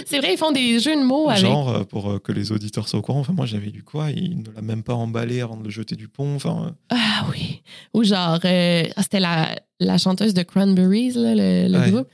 [0.06, 1.42] C'est vrai, ils font des jeux de mots avec.
[1.42, 4.10] Genre, euh, pour euh, que les auditeurs soient au courant, enfin, moi j'avais lu quoi?
[4.12, 6.36] Il ne l'a même pas emballé avant de le jeter du pont.
[6.36, 7.62] Enfin, euh, Ah oui.
[7.94, 11.92] Ou genre, euh, ah, c'était la, la chanteuse de Cranberries, là, le, le Ouais.
[11.92, 12.08] groupe.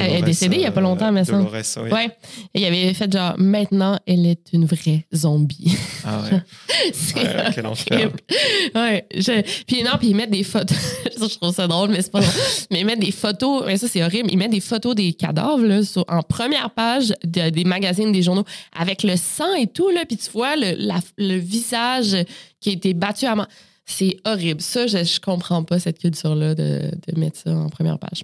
[0.00, 1.44] Elle est décédée il y a pas longtemps, me semble.
[1.44, 1.90] Dolores, oui.
[1.90, 2.10] Ouais.
[2.54, 5.76] Et il avait fait genre, maintenant, elle est une vraie zombie.
[6.04, 6.40] Ah ouais.
[6.92, 8.10] C'est Ouais, quel enfer.
[8.74, 10.76] Ouais, je- puis non, puis ils mettent des photos.
[11.16, 12.32] Ça, je trouve ça drôle, mais c'est pas drôle.
[12.70, 14.28] Mais ils mettent des photos, mais ça c'est horrible.
[14.32, 18.22] Ils mettent des photos des cadavres là, sur- en première page de- des magazines, des
[18.22, 18.44] journaux,
[18.76, 22.16] avec le sang et tout là, puis tu vois le, la- le visage
[22.60, 23.46] qui a été battu à mort.
[23.84, 24.60] C'est horrible.
[24.60, 28.22] Ça, je, je comprends pas cette culture-là de, de mettre ça en première page.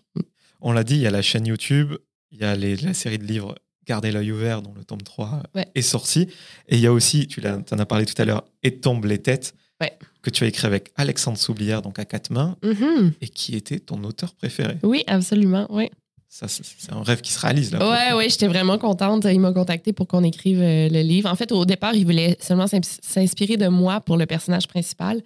[0.61, 1.95] On l'a dit, il y a la chaîne YouTube,
[2.31, 3.55] il y a les- la série de livres
[3.87, 5.67] Gardez l'œil ouvert, dont le tome 3 Ouais.
[5.75, 6.29] est sorti.
[6.69, 9.17] Et il y a aussi, tu en as parlé tout à l'heure, Et tombe les
[9.17, 9.93] têtes, Ouais.
[10.21, 13.13] que tu as écrit avec Alexandre Soublière, donc à quatre mains, Mhm.
[13.23, 14.77] et qui était ton auteur préféré.
[14.83, 15.67] Oui, absolument.
[15.71, 15.89] Oui.
[16.29, 17.79] Ça, c'est un rêve qui se réalise là.
[17.89, 19.25] Ouais, ouais, j'étais vraiment contente.
[19.25, 21.31] Il m'a contacté pour qu'on écrive euh, le livre.
[21.31, 25.23] En fait, au départ, il voulait seulement s'ins- s'inspirer de moi pour le personnage principal.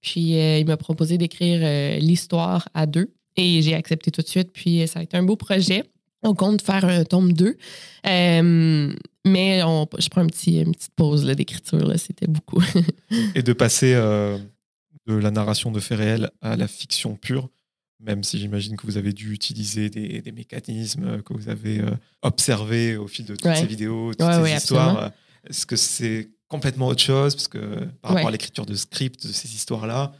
[0.00, 3.12] Puis, euh, il m'a proposé d'écrire euh, l'histoire à deux.
[3.36, 4.50] Et j'ai accepté tout de suite.
[4.52, 5.84] Puis, ça a été un beau projet.
[6.22, 7.56] On compte faire un tome 2.
[8.06, 8.92] Euh,
[9.26, 11.92] mais on- je prends un petit, une petite pause d'écriture.
[11.98, 12.62] C'était beaucoup.
[13.34, 14.38] Et de passer euh,
[15.06, 17.48] de la narration de faits réels à la fiction pure,
[18.00, 21.90] même si j'imagine que vous avez dû utiliser des, des mécanismes que vous avez euh,
[22.22, 23.56] observés au fil de toutes Ouais.
[23.56, 24.98] ces vidéos, toutes Ouais, ces ouais, histoires.
[25.04, 25.08] euh,
[25.48, 27.34] Est-ce que c'est complètement autre chose?
[27.34, 30.12] Parce que par rapport à l'écriture de script de ces histoires-là,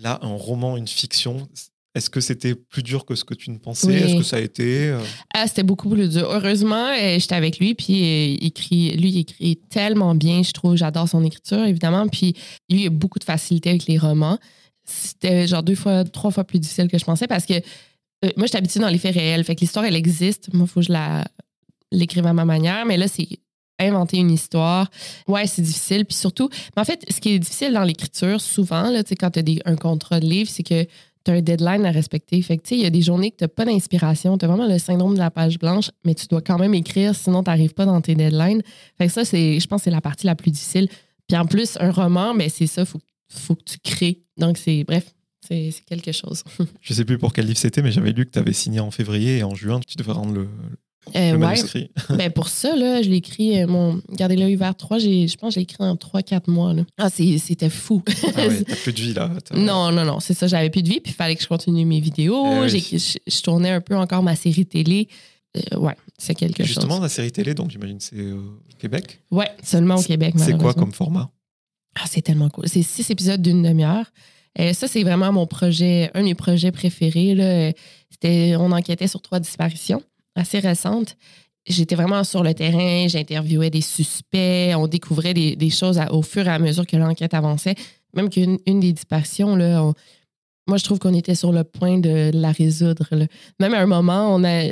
[0.00, 1.48] là, un roman, une fiction,
[1.94, 3.86] est-ce que c'était plus dur que ce que tu ne pensais?
[3.86, 3.94] Oui.
[3.94, 5.00] Est-ce que ça a été euh,
[5.34, 6.28] Ah, c'était beaucoup plus dur.
[6.30, 10.52] Heureusement, euh, j'étais avec lui, puis euh, il écrit, lui, il écrit tellement bien, je
[10.52, 10.76] trouve.
[10.76, 12.08] J'adore son écriture, évidemment.
[12.08, 12.34] Puis
[12.70, 14.38] lui, il a beaucoup de facilité avec les romans.
[14.84, 17.54] C'était genre deux fois, trois fois plus difficile que je pensais parce que
[18.24, 19.44] euh, moi, je suis habituée dans les faits réels.
[19.44, 20.52] Fait que l'histoire, elle existe.
[20.52, 21.24] Moi, il faut que je la,
[21.90, 22.86] l'écrive à ma manière.
[22.86, 23.28] Mais là, c'est
[23.78, 24.90] inventer une histoire.
[25.26, 26.04] Ouais, c'est difficile.
[26.04, 29.40] Puis surtout, mais en fait, ce qui est difficile dans l'écriture, souvent, là, quand tu
[29.40, 30.86] as un contrat de livre, c'est que
[31.24, 32.40] tu as un deadline à respecter.
[32.42, 34.38] Fait que, tu sais, il y a des journées que tu n'as pas d'inspiration.
[34.38, 37.14] Tu as vraiment le syndrome de la page blanche, mais tu dois quand même écrire,
[37.14, 38.62] sinon tu n'arrives pas dans tes deadlines.
[38.98, 40.88] Fait que ça, c'est, je pense que c'est la partie la plus difficile.
[41.28, 44.22] Puis en plus, un roman, ben, c'est ça, il faut, faut que tu crées.
[44.36, 45.14] Donc, c'est, bref,
[45.46, 46.44] c'est, c'est quelque chose.
[46.80, 48.90] Je sais plus pour quel livre c'était, mais j'avais lu que tu avais signé en
[48.90, 50.48] février et en juin, tu devais rendre le,
[51.16, 54.98] Euh, ouais, ben pour ça, là, je l'ai écrit, euh, mon Gardez l'œil ouvert 3,
[54.98, 56.72] j'ai, je pense que je l'ai écrit en 3-4 mois.
[56.74, 56.84] Là.
[56.98, 58.02] Ah, c'était fou.
[58.36, 59.30] Ah ouais, t'as plus de vie là.
[59.54, 60.46] Non, non, non, c'est ça.
[60.46, 62.44] J'avais plus de vie, puis il fallait que je continue mes vidéos.
[62.62, 62.68] Oui.
[62.68, 65.08] J'ai- je, je tournais un peu encore ma série télé.
[65.56, 67.02] Euh, ouais, c'est quelque Justement, chose.
[67.02, 69.20] la série télé, donc j'imagine c'est euh, au Québec?
[69.30, 71.30] Ouais, seulement au Québec, C'est quoi comme format?
[71.96, 72.68] Ah, c'est tellement cool.
[72.68, 74.06] C'est six épisodes d'une demi-heure.
[74.60, 77.34] Euh, ça, c'est vraiment mon projet, un de mes projets préférés.
[77.34, 77.44] Là.
[77.44, 77.72] Euh,
[78.10, 80.02] C'était, on enquêtait sur trois disparitions
[80.34, 81.16] assez récentes.
[81.66, 86.50] J'étais vraiment sur le terrain, j'interviewais des suspects, on découvrait des, choses au fur et
[86.50, 87.76] à mesure que l'enquête avançait.
[88.14, 89.92] Même qu'une une des disparitions, là,
[90.66, 93.08] moi, je trouve qu'on était sur le point de la résoudre.
[93.60, 94.64] Même à un moment, on, a,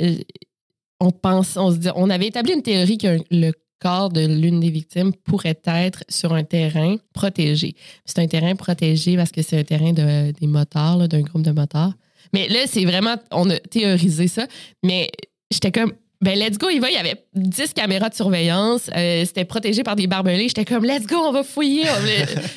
[0.99, 4.59] on, pense, on, se dit, on avait établi une théorie que le corps de l'une
[4.59, 7.75] des victimes pourrait être sur un terrain protégé.
[8.05, 11.51] C'est un terrain protégé parce que c'est un terrain de, des motards, d'un groupe de
[11.51, 11.93] motards.
[12.33, 14.47] Mais là, c'est vraiment, on a théorisé ça.
[14.83, 15.09] Mais
[15.51, 16.89] j'étais comme, ben let's go, il va.
[16.89, 18.89] Il y avait 10 caméras de surveillance.
[18.95, 20.47] euh, C'était protégé par des barbelés.
[20.47, 21.85] J'étais comme, let's go, on va fouiller.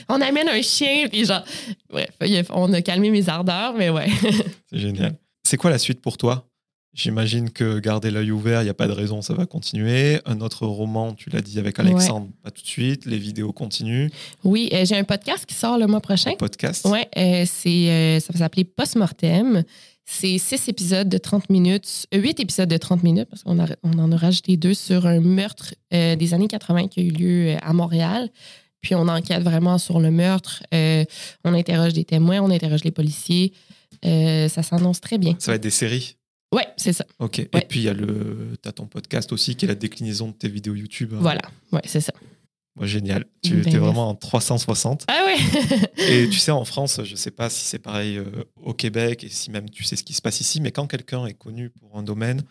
[0.09, 1.09] On, on amène un chien.
[1.11, 1.43] Puis genre,
[1.91, 2.11] bref,
[2.51, 4.07] on a calmé mes ardeurs, mais ouais.
[4.71, 5.15] C'est génial.
[5.47, 6.47] C'est quoi la suite pour toi?
[6.95, 10.21] J'imagine que garder l'œil ouvert, il n'y a pas de raison, ça va continuer.
[10.27, 13.05] Un autre roman, tu l'as dit avec Alexandre, pas tout de suite.
[13.05, 14.11] Les vidéos continuent.
[14.45, 16.31] Oui, euh, j'ai un podcast qui sort le mois prochain.
[16.31, 16.87] Un podcast.
[16.87, 19.65] Ouais, euh, c'est, euh, ça va s'appeler Post-Mortem.
[20.07, 23.75] C'est six épisodes de 30 minutes, euh, huit épisodes de 30 minutes, parce qu'on a-
[23.83, 27.11] on en a rajouté deux sur un meurtre euh, des années 80 qui a eu
[27.11, 28.29] lieu euh, à Montréal.
[28.83, 30.63] Puis on enquête vraiment sur le meurtre.
[30.75, 31.05] Euh,
[31.45, 33.55] on interroge des témoins, on interroge les policiers.
[34.03, 35.35] Ça s'annonce très bien.
[35.39, 36.17] Ça va être des séries?
[36.53, 37.07] Ouais, c'est ça.
[37.19, 37.39] Ok.
[37.39, 40.33] Et puis il y a le, t'as ton podcast aussi qui est la déclinaison de
[40.35, 41.13] tes vidéos YouTube.
[41.15, 41.19] hein.
[41.21, 41.41] Voilà.
[41.73, 42.13] Ouais, c'est ça.
[42.81, 43.25] Génial.
[43.43, 45.05] Tu es vraiment en 360.
[45.09, 45.89] Ah ouais.
[46.25, 48.25] Et tu sais, en France, je sais pas si c'est pareil euh,
[48.63, 51.25] au Québec et si même tu sais ce qui se passe ici, mais quand quelqu'un
[51.27, 52.43] est connu pour un domaine,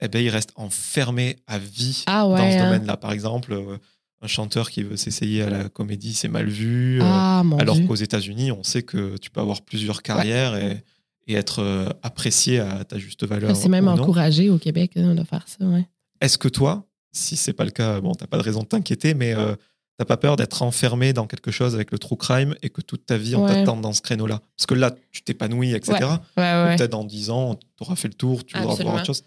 [0.00, 2.64] eh ben, il reste enfermé à vie Ah ouais, dans ce hein.
[2.64, 2.96] domaine-là.
[2.96, 3.76] Par exemple, euh,
[4.22, 7.00] un chanteur qui veut s'essayer à la comédie, c'est mal vu.
[7.00, 10.84] euh, ah mon alors qu'aux États-Unis, on sait que tu peux avoir plusieurs carrières et,
[11.26, 13.56] et être apprécié à ta juste valeur.
[13.56, 15.64] C'est même encouragé au Québec hein, de faire ça.
[15.64, 15.86] Ouais.
[16.20, 16.86] Est-ce que toi,
[17.16, 19.54] si c'est pas le cas, bon, t'as pas de raison de t'inquiéter, mais euh,
[19.98, 23.06] t'as pas peur d'être enfermé dans quelque chose avec le true crime et que toute
[23.06, 23.52] ta vie on Ouais.
[23.54, 25.94] t'attende dans ce créneau-là Parce que là, tu t'épanouis, etc.
[25.94, 26.06] Ouais,
[26.36, 26.76] Ou ouais.
[26.76, 29.22] Peut-être dans 10 ans, tu auras fait le tour, tu voudras voir autre chose.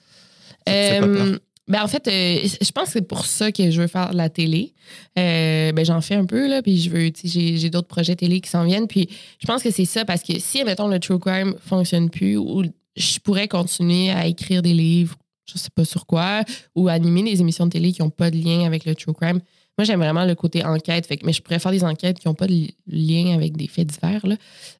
[0.67, 1.25] Ça te fait pas peur?
[1.25, 4.09] Euh, ben en fait, euh, je pense que c'est pour ça que je veux faire
[4.09, 4.73] de la télé.
[5.19, 8.49] Euh, ben j'en fais un peu, là, puis je veux, j'ai d'autres projets télé qui
[8.49, 8.87] s'en viennent.
[8.87, 9.07] Puis
[9.39, 12.63] je pense que c'est ça, parce que si, mettons, le true crime fonctionne plus, ou
[12.97, 15.15] je pourrais continuer à écrire des livres,
[15.51, 16.43] je sais pas sur quoi,
[16.75, 19.39] ou animer des émissions de télé qui n'ont pas de lien avec le true crime.
[19.77, 22.47] Moi, j'aime vraiment le côté enquête, mais je pourrais faire des enquêtes qui n'ont pas
[22.47, 24.27] de li- lien avec des faits divers.
[24.27, 24.35] Là.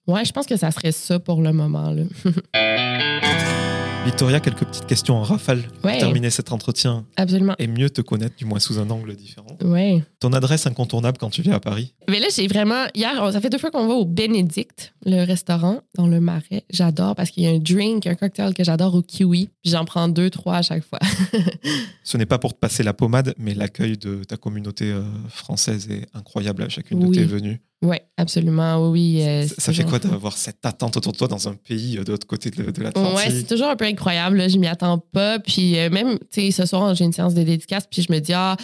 [0.08, 1.96] Ouais, je pense que ça serait ça pour le moment.
[4.10, 7.54] Victoria, quelques petites questions en rafale pour terminer cet entretien Absolument.
[7.60, 9.56] et mieux te connaître, du moins sous un angle différent.
[9.64, 10.04] Ouais.
[10.20, 11.94] Ton adresse incontournable quand tu viens à Paris?
[12.10, 12.86] Mais là, j'ai vraiment.
[12.96, 16.64] Hier, ça fait deux fois qu'on va au Bénédicte, le restaurant dans le Marais.
[16.72, 19.50] J'adore parce qu'il y a un drink, un cocktail que j'adore au kiwi.
[19.64, 20.98] J'en prends deux, trois à chaque fois.
[22.04, 25.88] Ce n'est pas pour te passer la pommade, mais l'accueil de ta communauté euh, française
[25.92, 27.62] est incroyable à chacune de tes venues.
[27.82, 28.90] Ouais, absolument.
[28.90, 29.28] Oui, oui.
[29.28, 32.12] euh, ça fait quoi d'avoir cette attente autour de toi dans un pays euh, de
[32.12, 33.18] l'autre côté de, de l'Atlantique?
[33.18, 34.38] Ouais, c'est toujours un peu incroyable.
[34.38, 34.48] là.
[34.48, 35.40] Je m'y attends pas.
[35.40, 37.86] Puis euh, même, tu sais, ce soir, j'ai une séance de dédicace.
[37.90, 38.56] Puis je me dis, ah,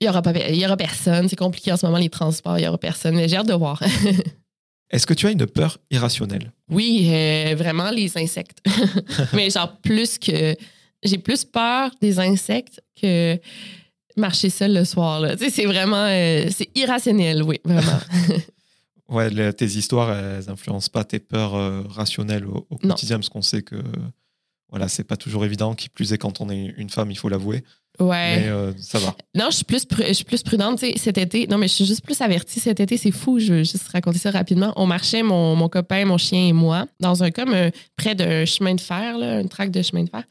[0.00, 1.28] il y aura, pas, il y aura personne.
[1.28, 2.58] C'est compliqué en ce moment, les transports.
[2.58, 3.14] Il y aura personne.
[3.16, 3.82] Mais j'ai hâte de voir.
[4.90, 6.50] Est-ce que tu as une peur irrationnelle?
[6.70, 7.08] Oui,
[7.56, 8.62] vraiment les insectes.
[9.34, 10.56] Mais genre plus que.
[11.04, 13.38] J'ai plus peur des insectes que
[14.18, 15.20] marcher seul le soir.
[15.20, 15.36] là.
[15.36, 16.04] C'est vraiment.
[16.04, 17.98] euh, c'est irrationnel, oui, vraiment.
[19.10, 23.62] Ouais, tes histoires, elles influencent pas tes peurs euh, rationnelles au, quotidien, parce qu'on sait
[23.62, 23.76] que
[24.70, 25.74] voilà, c'est pas toujours évident.
[25.74, 27.64] Qui plus est quand on est une femme, il faut l'avouer.
[28.00, 28.40] Ouais.
[28.40, 29.16] Mais euh, ça va.
[29.34, 30.78] Non, je suis plus, je suis plus prudente.
[30.78, 32.60] tu sais, cet été, non, mais je suis juste plus avertie.
[32.60, 33.38] Cet été, c'est fou.
[33.38, 34.72] Je veux juste raconter ça rapidement.
[34.76, 38.44] On marchait, mon, mon copain, mon chien et moi, dans un comme euh, près d'un
[38.44, 40.22] chemin de fer, là, un tract de chemin de fer.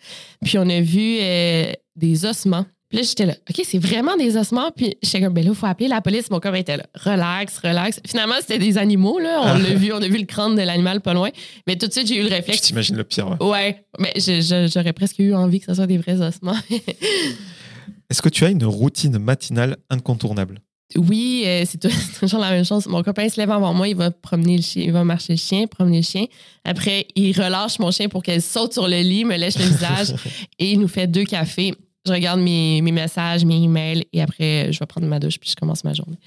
[0.44, 2.66] Puis on a vu euh, des ossements.
[2.90, 4.72] Puis là, j'étais là, OK, c'est vraiment des ossements?
[4.72, 6.30] Puis j'étais comme, ben là, il faut appeler la police.
[6.32, 8.00] Mon copain était là, relax, relax.
[8.08, 9.42] Finalement, c'était des animaux, là.
[9.44, 11.30] On l'a vu, on a vu le crâne de l'animal pas loin.
[11.68, 12.62] Mais tout de suite, j'ai eu le Je réflexe.
[12.62, 13.28] t'imagine le pire.
[13.42, 13.46] ouais.
[13.46, 16.56] Ouais, mais je- je- j'aurais presque eu envie que ce soit des vrais ossements.
[18.10, 20.60] Est-ce que tu as une routine matinale incontournable?
[20.96, 21.78] Oui, euh, c'est
[22.20, 22.86] toujours la même chose.
[22.88, 25.38] Mon copain se lève avant moi, il va promener le chien, il va marcher le
[25.40, 26.26] chien, promener le chien.
[26.64, 30.14] Après, il relâche mon chien pour qu'elle saute sur le lit, me lèche le visage
[30.60, 31.74] et il nous fait deux cafés.
[32.08, 35.50] Je regarde mes, mes messages, mes emails et après, je vais prendre ma douche puis
[35.50, 36.18] je commence ma journée.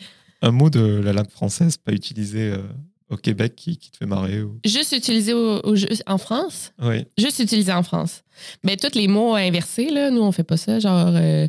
[0.42, 2.58] Un mot de la langue française pas utilisé euh,
[3.10, 4.58] au Québec qui, qui te fait marrer ou...
[4.64, 6.72] Juste utilisé au- au- juste en France?
[6.80, 7.04] Oui.
[7.18, 8.22] Juste utilisé en France.
[8.64, 10.78] Mais tous les mots inversés, là, nous, on fait pas ça.
[10.78, 11.46] Genre, euh,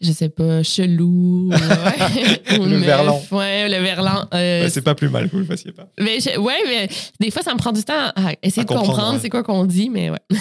[0.00, 1.50] je sais pas, chelou.
[1.52, 3.20] ouais, ou Le verlan.
[3.32, 4.28] Ouais, le verlan.
[4.34, 5.88] euh, c'est pas plus mal que vous le fassiez pas.
[5.98, 8.68] Mais je- ouais, mais des fois, ça me prend du temps à essayer À de
[8.68, 9.18] comprendre, comprendre ouais.
[9.20, 10.18] c'est quoi qu'on dit, mais ouais.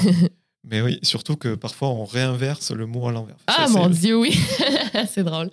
[0.69, 3.37] Mais oui, surtout que parfois on réinverse le mot à l'envers.
[3.47, 4.37] Ah, Ça, mon Dieu, oui.
[5.09, 5.49] c'est drôle.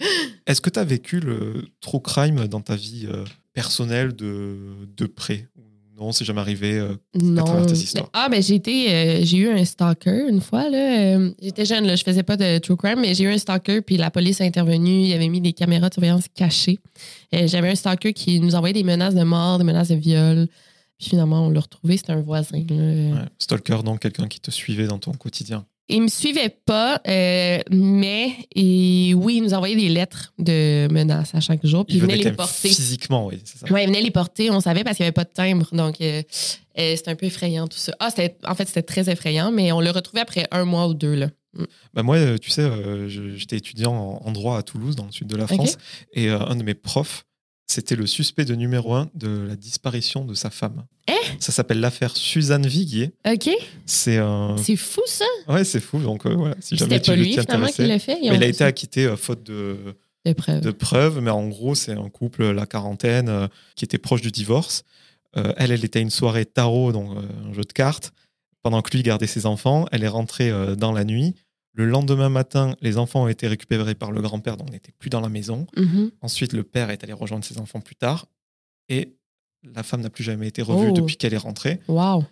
[0.46, 4.56] Est-ce que tu as vécu le true crime dans ta vie euh, personnelle de,
[4.96, 5.46] de près?
[5.96, 6.72] Non, c'est jamais arrivé.
[6.76, 7.44] euh, Non.
[7.44, 8.10] travers tes histoires.
[8.12, 11.14] Ah, ben j'ai été, euh, j'ai eu un stalker une fois, là.
[11.16, 11.94] Euh, J'étais jeune, là.
[11.94, 14.44] Je faisais pas de true crime, mais j'ai eu un stalker, puis la police a
[14.44, 15.02] intervenu.
[15.04, 16.80] Il avait mis des caméras de surveillance cachées.
[17.32, 20.48] J'avais un stalker qui nous envoyait des menaces de mort, des menaces de viol.
[20.98, 21.96] Puis finalement, on l'a retrouvé.
[21.96, 25.66] C'était un voisin, ouais, Stalker, donc quelqu'un qui te suivait dans ton quotidien.
[25.88, 31.34] Il me suivait pas, euh, mais et oui, il nous envoyait des lettres de menaces
[31.34, 32.68] à chaque jour, puis il, venait les porter.
[32.68, 33.70] physiquement, oui, c'est ça.
[33.70, 36.00] Ouais, il venait les porter, on savait parce qu'il n'y avait pas de timbre, donc
[36.00, 36.22] euh,
[36.78, 37.94] euh, c'était un peu effrayant tout ça.
[38.00, 40.94] Ah, c'était, en fait, c'était très effrayant, mais on l'a retrouvé après un mois ou
[40.94, 41.28] deux là.
[41.92, 42.68] Bah moi, tu sais,
[43.36, 43.92] j'étais étudiant
[44.24, 45.46] en, droit à Toulouse, dans le sud de la.
[45.46, 45.76] France,
[46.14, 47.26] et un de mes profs,
[47.66, 50.84] c'était le suspect de numéro un de la disparition de sa femme.
[51.08, 53.12] Eh Ça s'appelle l'affaire Suzanne Viguier.
[53.26, 53.48] Ok,
[53.86, 54.56] C'est un.
[54.58, 55.24] c'est fou ça.
[55.48, 55.98] Ouais, c'est fou.
[55.98, 58.18] Donc euh, voilà, si jamais tu pas lui finalement qui l'a fait.
[58.22, 59.76] Mais il a été acquitté euh, faute de,
[60.24, 60.60] de preuve.
[60.60, 64.30] de preuves, mais en gros, c'est un couple, la quarantaine, euh, qui était proche du
[64.30, 64.84] divorce.
[65.36, 68.12] Euh, elle, elle était à une soirée tarot, donc euh, un jeu de cartes,
[68.62, 69.86] pendant que lui gardait ses enfants.
[69.90, 71.34] Elle est rentrée euh, dans la nuit.
[71.76, 75.10] Le lendemain matin, les enfants ont été récupérés par le grand-père, donc on n'était plus
[75.10, 75.66] dans la maison.
[75.76, 76.10] Mhm.
[76.20, 78.26] Ensuite, le père est allé rejoindre ses enfants plus tard.
[78.88, 79.16] Et
[79.64, 80.92] la femme n'a plus jamais été revue Oh.
[80.92, 81.80] depuis qu'elle est rentrée.
[81.88, 82.24] Wow.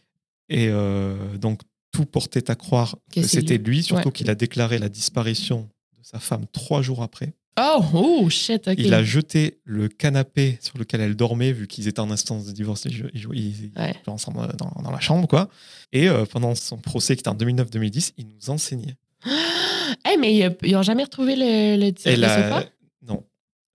[0.49, 3.65] Et euh, donc, tout portait à croire Que c'était lui.
[3.79, 4.13] lui, surtout Ouais.
[4.13, 5.69] qu'il a déclaré la disparition
[5.99, 7.33] de sa femme trois jours après.
[7.61, 8.71] Oh, oh shit.
[8.79, 12.53] Il a jeté le canapé sur lequel elle dormait, vu qu'ils étaient en instance de
[12.53, 13.95] divorce, ils, ils Ouais.
[14.07, 15.51] ensemble dans, dans la chambre, quoi.
[15.93, 18.95] Et euh, pendant son procès qui était en 2009-2010, il nous enseignait.
[20.05, 22.65] Hey, mais ils- ils ont jamais retrouvé le, le, le la-
[23.07, 23.25] non,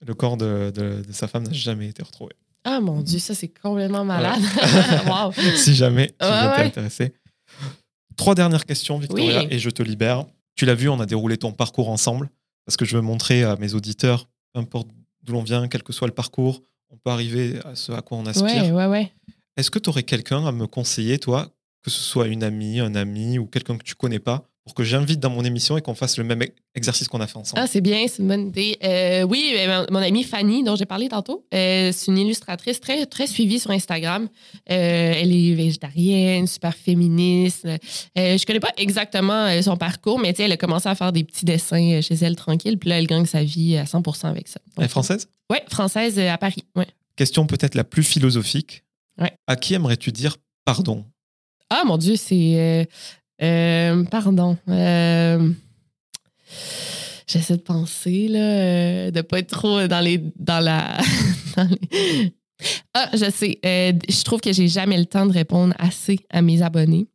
[0.05, 2.33] le corps de, de- de sa femme n'a jamais été retrouvé.
[2.63, 4.39] Ah mon Dieu, ça c'est complètement malade.
[5.07, 5.31] wow.
[5.55, 6.63] si jamais tu Ouais, ouais.
[6.63, 7.13] t'intéresser.
[8.17, 9.47] Trois dernières questions, Victoria, Oui.
[9.51, 10.25] et je te libère.
[10.55, 12.29] Tu l'as vu, on a déroulé ton parcours ensemble,
[12.65, 14.87] parce que je veux montrer à mes auditeurs, peu importe
[15.23, 18.17] d'où l'on vient, quel que soit le parcours, on peut arriver à ce à quoi
[18.17, 18.45] on aspire.
[18.65, 19.11] Ouais, ouais, ouais.
[19.55, 21.51] Est-ce que tu aurais quelqu'un à me conseiller, toi,
[21.83, 24.83] que ce soit une amie, un ami ou quelqu'un que tu connais pas, pour que
[24.83, 26.43] j'invite dans mon émission et qu'on fasse le même
[26.75, 28.77] exercice qu'on a fait ensemble Ah, c'est bien, c'est une bonne idée.
[28.83, 32.81] Euh, oui, euh, mon, mon amie Fanny, dont j'ai parlé tantôt, euh, c'est une illustratrice
[32.81, 34.27] très, très suivie sur Instagram.
[34.69, 37.65] Euh, elle est végétarienne, super féministe.
[38.17, 42.01] Je connais pas exactement son parcours, mais elle a commencé à faire des petits dessins
[42.01, 44.59] chez elle tranquille, puis là, elle gagne sa vie à 100 avec ça.
[44.77, 45.29] Elle est française?
[45.49, 46.65] Oui, française à Paris.
[46.75, 46.87] Ouais.
[47.15, 48.83] Question peut-être la plus philosophique.
[49.17, 49.31] Ouais.
[49.47, 51.05] À qui aimerais-tu dire pardon?
[51.69, 52.87] Ah, mon Dieu, c'est.
[53.41, 54.57] Euh, pardon.
[54.69, 55.49] Euh,
[57.27, 60.21] J'essaie de penser, là, euh, de pas être trop dans les.
[60.37, 60.97] dans la.
[62.95, 63.59] Ah, je sais.
[63.63, 67.05] Je trouve que j'ai jamais le temps de répondre assez à mes abonnés.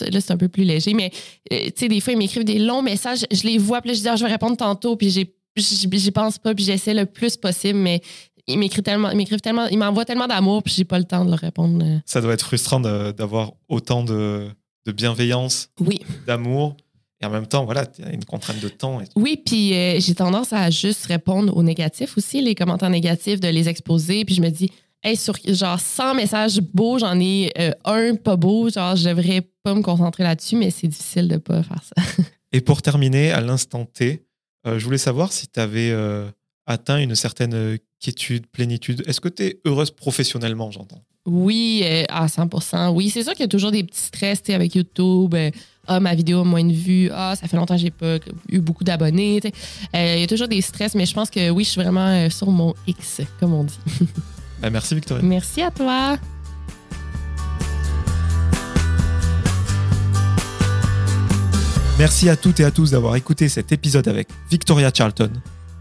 [0.00, 1.12] Là, c'est un peu plus léger, mais
[1.48, 3.24] tu sais, des fois, ils m'écrivent des longs messages.
[3.30, 6.52] Je les vois, puis je dis, Ah, je vais répondre tantôt, puis j'y pense pas,
[6.52, 8.02] puis j'essaie le plus possible, mais
[8.48, 11.84] ils m'écrivent tellement, ils m'envoient tellement d'amour, puis j'ai pas le temps de leur répondre.
[12.04, 14.48] Ça doit être frustrant d'avoir autant de,
[14.88, 16.00] de bienveillance, Oui.
[16.26, 16.74] d'amour.
[17.20, 19.00] Et en même temps, voilà, tu as une contrainte de temps.
[19.00, 23.38] et- Oui, puis euh, j'ai tendance à juste répondre aux négatifs aussi, les commentaires négatifs,
[23.40, 24.24] de les exposer.
[24.24, 24.70] Puis je me dis,
[25.02, 28.70] hey, sur genre 100 messages beaux, j'en ai euh, un pas beau.
[28.70, 32.02] Genre, je devrais pas me concentrer là-dessus, mais c'est difficile de pas faire ça.
[32.52, 34.24] Et pour terminer, à l'instant T,
[34.66, 35.90] euh, je voulais savoir si tu avais
[36.68, 39.02] atteint une certaine euh, quiétude, plénitude.
[39.06, 41.02] Est-ce que tu es heureuse professionnellement, j'entends?
[41.26, 42.48] Oui, euh, à 100
[42.92, 45.34] Oui, c'est sûr qu'il y a toujours des petits stress avec YouTube.
[45.34, 45.50] euh,
[45.86, 47.10] ah, ma vidéo a moins de vues.
[47.12, 48.18] Ah, ça fait longtemps que j'ai pas
[48.50, 49.40] eu beaucoup d'abonnés.
[49.94, 52.50] Il y a toujours des stress, mais je pense que oui, je suis vraiment sur
[52.50, 53.78] mon X, comme on dit.
[54.60, 55.24] Bah, Merci Victorine.
[55.24, 56.18] Merci à toi.
[61.96, 65.30] Merci à toutes et à tous d'avoir écouté cet épisode avec Victoria Charlton.